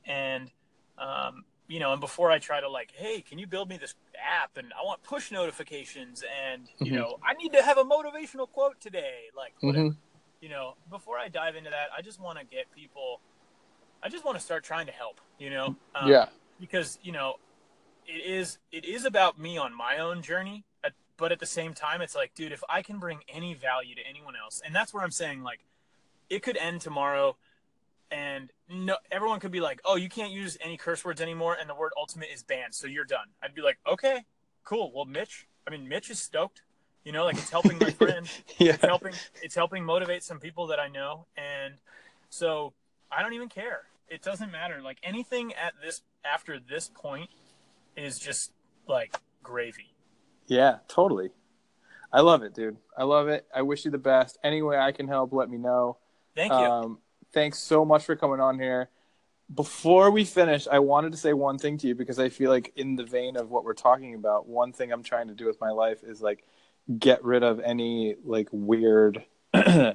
[0.04, 0.50] and
[0.98, 3.94] um, you know, and before I try to like, hey, can you build me this
[4.18, 4.56] app?
[4.56, 6.96] And I want push notifications, and you mm-hmm.
[6.96, 9.88] know, I need to have a motivational quote today, like whatever.
[9.90, 9.98] Mm-hmm.
[10.40, 13.20] You know, before I dive into that, I just want to get people.
[14.02, 15.20] I just want to start trying to help.
[15.38, 16.26] You know, um, yeah,
[16.60, 17.34] because you know,
[18.06, 20.64] it is it is about me on my own journey
[21.18, 24.00] but at the same time it's like dude if i can bring any value to
[24.08, 25.60] anyone else and that's where i'm saying like
[26.30, 27.36] it could end tomorrow
[28.10, 31.68] and no everyone could be like oh you can't use any curse words anymore and
[31.68, 34.24] the word ultimate is banned so you're done i'd be like okay
[34.64, 36.62] cool well mitch i mean mitch is stoked
[37.04, 38.28] you know like it's helping my friend
[38.58, 38.72] yeah.
[38.72, 41.74] it's helping it's helping motivate some people that i know and
[42.30, 42.72] so
[43.12, 47.28] i don't even care it doesn't matter like anything at this after this point
[47.94, 48.52] is just
[48.86, 49.92] like gravy
[50.48, 51.30] yeah, totally.
[52.10, 52.78] I love it, dude.
[52.96, 53.46] I love it.
[53.54, 54.38] I wish you the best.
[54.42, 55.98] Any way I can help, let me know.
[56.34, 56.58] Thank you.
[56.58, 56.98] Um,
[57.32, 58.88] thanks so much for coming on here.
[59.54, 62.72] before we finish, I wanted to say one thing to you because I feel like
[62.76, 65.58] in the vein of what we're talking about, one thing I'm trying to do with
[65.60, 66.44] my life is like
[66.98, 69.24] get rid of any like weird
[69.54, 69.94] uh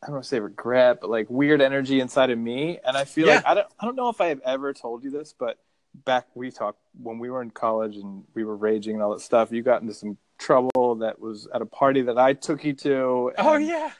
[0.00, 2.78] I don't want to say regret, but like weird energy inside of me.
[2.86, 3.34] And I feel Yeah.
[3.36, 5.58] like I don't I don't know if I have ever told you this, but
[6.04, 9.20] back we talked when we were in college and we were raging and all that
[9.20, 12.74] stuff, you got into some trouble that was at a party that I took you
[12.74, 13.32] to.
[13.38, 13.90] Oh yeah.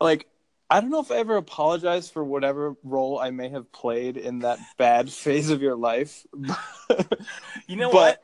[0.00, 0.26] Like
[0.72, 4.40] I don't know if I ever apologized for whatever role I may have played in
[4.40, 6.24] that bad phase of your life.
[7.68, 8.20] You know But-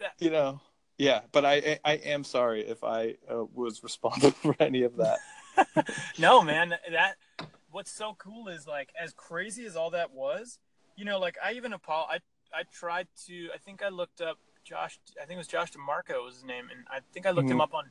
[0.00, 0.12] what?
[0.18, 0.60] you know,
[0.98, 5.18] yeah, but I I am sorry if I uh, was responsible for any of that.
[6.18, 7.14] no man that
[7.70, 10.58] what's so cool is like as crazy as all that was
[10.96, 12.18] you know like i even apo- i
[12.52, 16.24] i tried to i think i looked up josh i think it was josh demarco
[16.24, 17.62] was his name and i think i looked him Mhm.
[17.62, 17.84] up on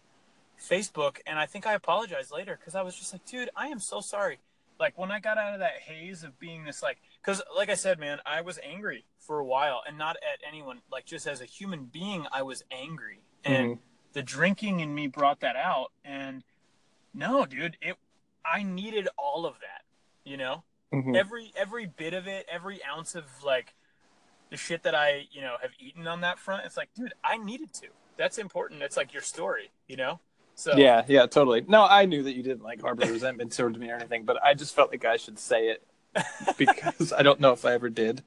[0.69, 3.79] facebook and i think i apologized later because i was just like dude i am
[3.79, 4.39] so sorry.
[4.79, 7.73] Like when i got out of that haze of being this like because like i
[7.75, 11.41] said man i was angry for a while and not at anyone like just as
[11.41, 13.19] a human being i was angry.
[13.45, 13.79] And Mhm.
[14.13, 16.43] the drinking in me brought that out and
[17.13, 17.97] no dude it
[18.45, 19.83] i needed all of that
[20.23, 20.63] you know?
[20.93, 21.15] Mhm.
[21.15, 23.73] every every bit of it every ounce of like
[24.49, 27.37] the shit that i you know have eaten on that front it's like dude i
[27.37, 27.87] needed to.
[28.15, 28.83] That's important.
[28.83, 30.19] It's like your story you know
[30.55, 31.65] so Yeah, yeah, totally.
[31.67, 34.53] No, I knew that you didn't like harbor resentment towards me or anything, but I
[34.53, 35.83] just felt like I should say it
[36.57, 38.23] because I don't know if I ever did.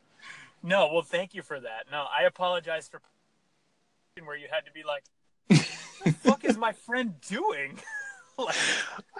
[0.63, 3.01] no well thank you for that no i apologize for
[4.25, 5.05] where you had to be like
[5.49, 7.79] "What the fuck is my friend doing
[8.39, 8.57] like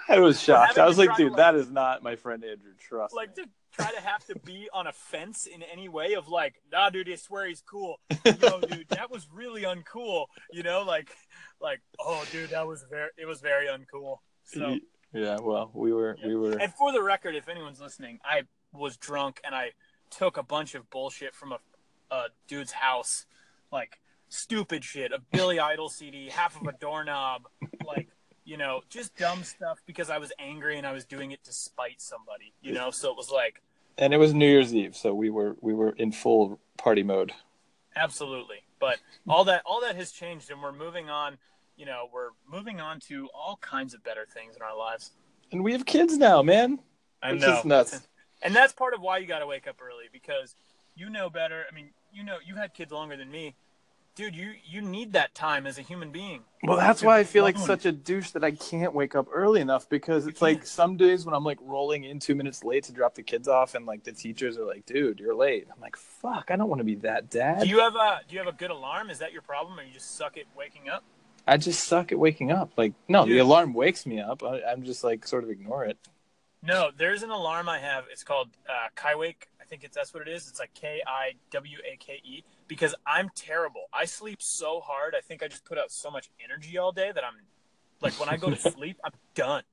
[0.09, 0.77] I was shocked.
[0.77, 2.71] I was like, dude, like- that is not my friend Andrew.
[2.79, 3.43] Trust like me.
[3.77, 7.09] Try to have to be on a fence in any way of like, nah, dude,
[7.09, 7.99] I swear he's cool.
[8.25, 10.27] Yo, dude, that was really uncool.
[10.51, 11.09] You know, like,
[11.61, 14.17] like, oh, dude, that was very, it was very uncool.
[14.43, 14.77] So,
[15.13, 16.53] yeah, well, we were, we were.
[16.53, 19.71] and for the record, if anyone's listening, I was drunk and I
[20.09, 21.59] took a bunch of bullshit from a,
[22.11, 23.25] a dude's house,
[23.71, 23.99] like
[24.29, 27.43] stupid shit, a Billy Idol CD, half of a doorknob,
[27.85, 28.09] like.
[28.49, 31.51] You know, just dumb stuff because I was angry and I was doing it to
[31.51, 32.53] spite somebody.
[32.61, 33.61] You know, so it was like,
[33.97, 37.31] And it was New Year's Eve, so we were, we were in full party mode.
[37.95, 41.35] absolutely but all that all that has changed and we're moving on
[41.75, 45.13] you know we're moving on to all kinds of better things in our lives
[45.51, 46.77] And we have kids now, man.
[47.23, 48.01] i know is nuts.
[48.43, 50.55] and that's part of why you got to wake up early because
[50.95, 53.55] you know better i mean you know you had kids longer than me
[54.17, 57.43] dude you you need that time as a human being Well, that's why I feel
[57.43, 60.97] like such a douche that I can't wake up early enough because it's like some
[60.97, 63.85] days when I'm like rolling in two minutes late to drop the kids off, and
[63.85, 66.83] like the teachers are like, "Dude, you're late." I'm like, "Fuck, I don't want to
[66.83, 69.31] be that dad." do you have a do you have a good alarm is that
[69.31, 71.03] your problem or you just suck at waking up
[71.47, 72.71] I just suck at waking up.
[72.75, 74.43] Like, no, the alarm wakes me up.
[74.43, 75.97] I, I'm just like sort of ignore it.
[76.61, 78.05] No, there's an alarm I have.
[78.11, 79.47] It's called uh, Kiwake.
[79.61, 80.49] I think it's that's what it is.
[80.49, 83.85] It's like K I W A K E because I'm terrible.
[83.93, 85.15] I sleep so hard.
[85.17, 87.35] I think I just put out so much energy all day that I'm
[88.01, 89.63] like when I go to sleep, I'm done.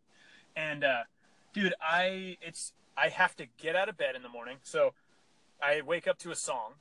[0.56, 1.02] And uh,
[1.52, 4.58] dude, I it's I have to get out of bed in the morning.
[4.62, 4.94] So
[5.62, 6.74] I wake up to a song.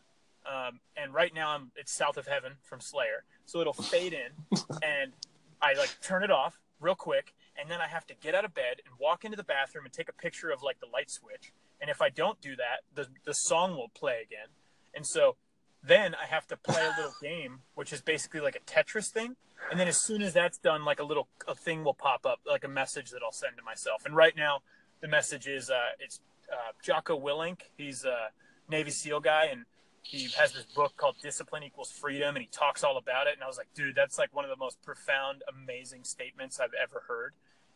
[0.46, 3.24] Um, and right now I'm it's South of Heaven from Slayer.
[3.46, 4.32] So it'll fade in
[4.84, 5.14] and
[5.62, 8.54] I like turn it off real quick and then I have to get out of
[8.54, 11.54] bed and walk into the bathroom and take a picture of like the light switch.
[11.80, 14.48] And if I don't do that, the the song will play again.
[14.96, 15.36] And so
[15.84, 19.36] then I have to play a little game, which is basically like a Tetris thing.
[19.70, 22.40] And then as soon as that's done, like a little a thing will pop up,
[22.46, 24.06] like a message that I'll send to myself.
[24.06, 24.60] And right now,
[25.02, 26.20] the message is uh, it's
[26.52, 27.62] uh, Jocko Willink.
[27.78, 28.30] He's a
[28.70, 29.66] Navy SEAL guy, and
[30.02, 33.34] he has this book called Discipline Equals Freedom, and he talks all about it.
[33.34, 36.74] And I was like, dude, that's like one of the most profound, amazing statements I've
[36.82, 37.34] ever heard.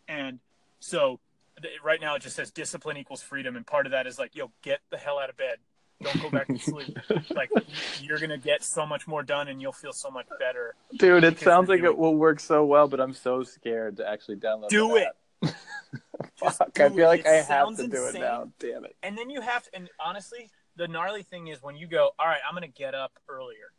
[0.07, 0.39] And
[0.79, 1.19] so
[1.83, 4.51] right now it just says discipline equals freedom, and part of that is like, yo,
[4.61, 5.57] get the hell out of bed.
[6.03, 6.97] Don't go back to sleep.
[7.35, 7.49] like
[8.01, 10.75] you're gonna get so much more done, and you'll feel so much better.
[10.97, 14.07] Dude, it sounds like doing- it will work so well, but I'm so scared to
[14.07, 14.65] actually download.
[14.65, 14.69] It.
[14.69, 15.07] Do it.
[16.35, 17.07] Fuck, I feel it.
[17.07, 18.21] like It I have to do insane.
[18.21, 18.51] it now.
[18.59, 18.95] Damn it.
[19.03, 22.27] And then you have to, and honestly, the gnarly thing is when you go, all
[22.27, 23.71] right, I'm gonna get up earlier.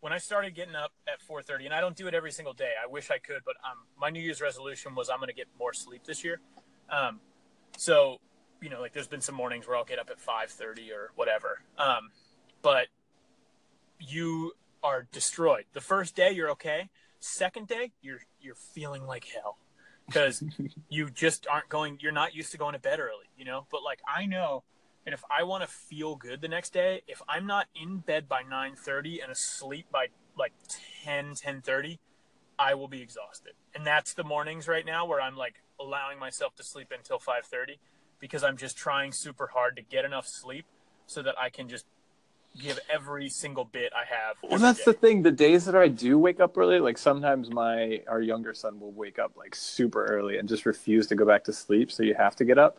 [0.00, 2.72] When I started getting up at 4:30, and I don't do it every single day.
[2.82, 5.72] I wish I could, but um, my New Year's resolution was I'm gonna get more
[5.72, 6.40] sleep this year.
[6.90, 7.20] Um,
[7.76, 8.18] so
[8.60, 11.60] you know, like there's been some mornings where I'll get up at 5:30 or whatever.
[11.78, 12.10] Um,
[12.62, 12.88] but
[14.00, 14.52] you
[14.82, 15.64] are destroyed.
[15.72, 16.90] The first day you're okay.
[17.20, 19.58] Second day you're you're feeling like hell
[20.06, 20.42] because
[20.88, 21.98] you just aren't going.
[22.00, 23.66] You're not used to going to bed early, you know.
[23.70, 24.64] But like I know
[25.06, 28.28] and if I want to feel good the next day, if I'm not in bed
[28.28, 30.52] by 9:30 and asleep by like
[31.04, 31.98] 10 10:30,
[32.58, 33.52] I will be exhausted.
[33.74, 37.78] And that's the mornings right now where I'm like allowing myself to sleep until 5:30
[38.20, 40.64] because I'm just trying super hard to get enough sleep
[41.06, 41.86] so that I can just
[42.60, 44.36] give every single bit I have.
[44.42, 45.22] Well, that's the thing.
[45.22, 48.92] The days that I do wake up early, like sometimes my our younger son will
[48.92, 52.14] wake up like super early and just refuse to go back to sleep, so you
[52.14, 52.78] have to get up.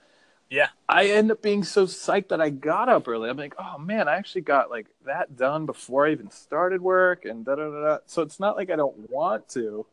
[0.49, 0.69] Yeah.
[0.88, 3.29] I end up being so psyched that I got up early.
[3.29, 7.25] I'm like, oh man, I actually got like that done before I even started work
[7.25, 7.81] and da da da.
[7.81, 7.97] da.
[8.05, 9.85] So it's not like I don't want to.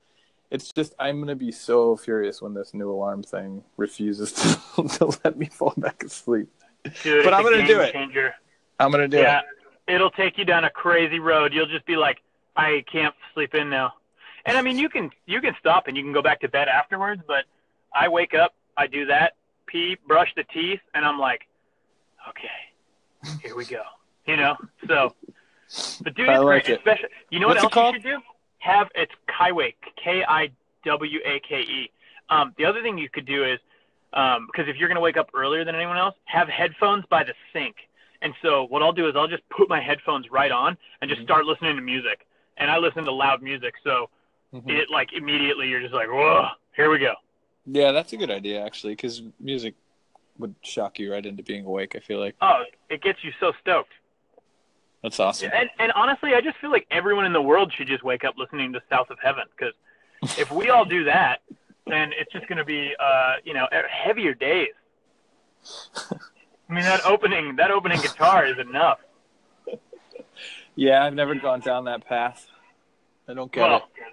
[0.54, 5.18] It's just I'm gonna be so furious when this new alarm thing refuses to, to
[5.24, 6.48] let me fall back asleep.
[7.02, 8.32] Dude, But I'm gonna do game it.
[8.78, 9.40] I'm gonna do yeah,
[9.88, 9.94] it.
[9.94, 11.52] it'll take you down a crazy road.
[11.52, 12.18] You'll just be like,
[12.54, 13.94] I can't sleep in now.
[14.46, 16.68] And I mean, you can you can stop and you can go back to bed
[16.68, 17.22] afterwards.
[17.26, 17.46] But
[17.92, 19.32] I wake up, I do that,
[19.66, 21.48] pee, brush the teeth, and I'm like,
[22.28, 23.82] okay, here we go.
[24.24, 24.56] You know.
[24.86, 25.14] So,
[26.02, 26.74] but dude, I it's like great.
[26.74, 26.78] it.
[26.78, 28.18] Especially, you know What's what else you should do?
[28.64, 30.50] Have it's Kiwake, K I
[30.86, 31.90] W A K E.
[32.30, 33.58] Um, the other thing you could do is
[34.14, 37.24] um, because if you're going to wake up earlier than anyone else, have headphones by
[37.24, 37.76] the sink.
[38.22, 41.20] And so what I'll do is I'll just put my headphones right on and just
[41.20, 41.24] Mhm.
[41.26, 42.26] start listening to music.
[42.56, 44.08] And I listen to loud music, so
[44.54, 44.70] Mhm.
[44.70, 47.14] it like immediately you're just like, whoa, here we go.
[47.66, 49.74] Yeah, that's a good idea actually, because music
[50.38, 51.94] would shock you right into being awake.
[51.96, 53.92] I feel like Oh, it gets you so stoked.
[55.04, 55.50] That's awesome.
[55.52, 58.36] And, and honestly, I just feel like everyone in the world should just wake up
[58.38, 59.74] listening to South of Heaven because
[60.38, 61.42] if we all do that,
[61.86, 64.70] then it's just going to be, uh, you know, heavier days.
[66.10, 68.98] I mean, that opening, that opening guitar is enough.
[70.74, 72.46] Yeah, I've never gone down that path.
[73.28, 74.04] I don't get well, it.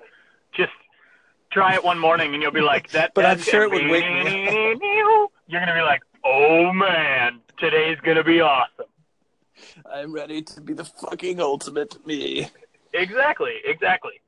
[0.51, 0.73] just
[1.53, 3.13] try it one morning and you'll be like, that.
[3.13, 4.77] But I'm sure it would wake me
[5.47, 8.87] You're gonna be like, oh man, today's gonna be awesome.
[9.91, 12.49] I'm ready to be the fucking ultimate me.
[12.93, 14.21] Exactly, exactly.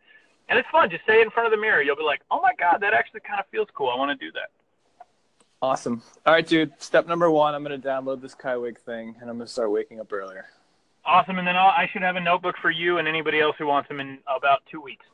[0.49, 0.89] And it's fun.
[0.89, 1.81] Just say it in front of the mirror.
[1.81, 3.89] You'll be like, oh my god, that actually kind of feels cool.
[3.89, 4.49] I want to do that.
[5.61, 6.01] Awesome.
[6.25, 6.73] All right, dude.
[6.79, 10.11] Step number one: I'm gonna download this Kiwake thing, and I'm gonna start waking up
[10.11, 10.45] earlier.
[11.05, 11.38] Awesome.
[11.38, 13.88] And then I'll, I should have a notebook for you and anybody else who wants
[13.89, 15.05] them in about two weeks.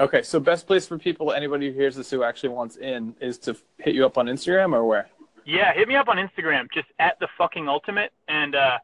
[0.00, 3.38] Okay, so best place for people, anybody who hears this who actually wants in, is
[3.38, 5.08] to hit you up on Instagram or where?
[5.44, 8.78] Yeah, hit me up on Instagram, just at the fucking ultimate, and uh,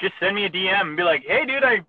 [0.00, 1.80] just send me a DM and be like, hey, dude, I,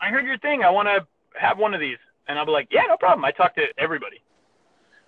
[0.00, 0.62] I heard your thing.
[0.62, 1.06] I want to
[1.38, 1.98] have one of these.
[2.28, 3.24] And I'll be like, yeah, no problem.
[3.24, 4.22] I talk to everybody.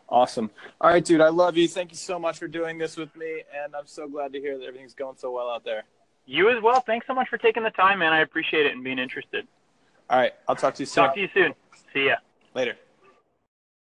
[0.08, 0.50] Awesome.
[0.80, 1.20] All right, dude.
[1.20, 1.66] I love you.
[1.66, 4.58] Thank you so much for doing this with me, and I'm so glad to hear
[4.58, 5.84] that everything's going so well out there.
[6.26, 6.80] You as well.
[6.80, 8.12] Thanks so much for taking the time, man.
[8.12, 9.46] I appreciate it and being interested.
[10.10, 11.04] All right, I'll talk to you soon.
[11.04, 11.54] Talk to you soon.
[11.92, 12.16] See ya.
[12.54, 12.76] Later.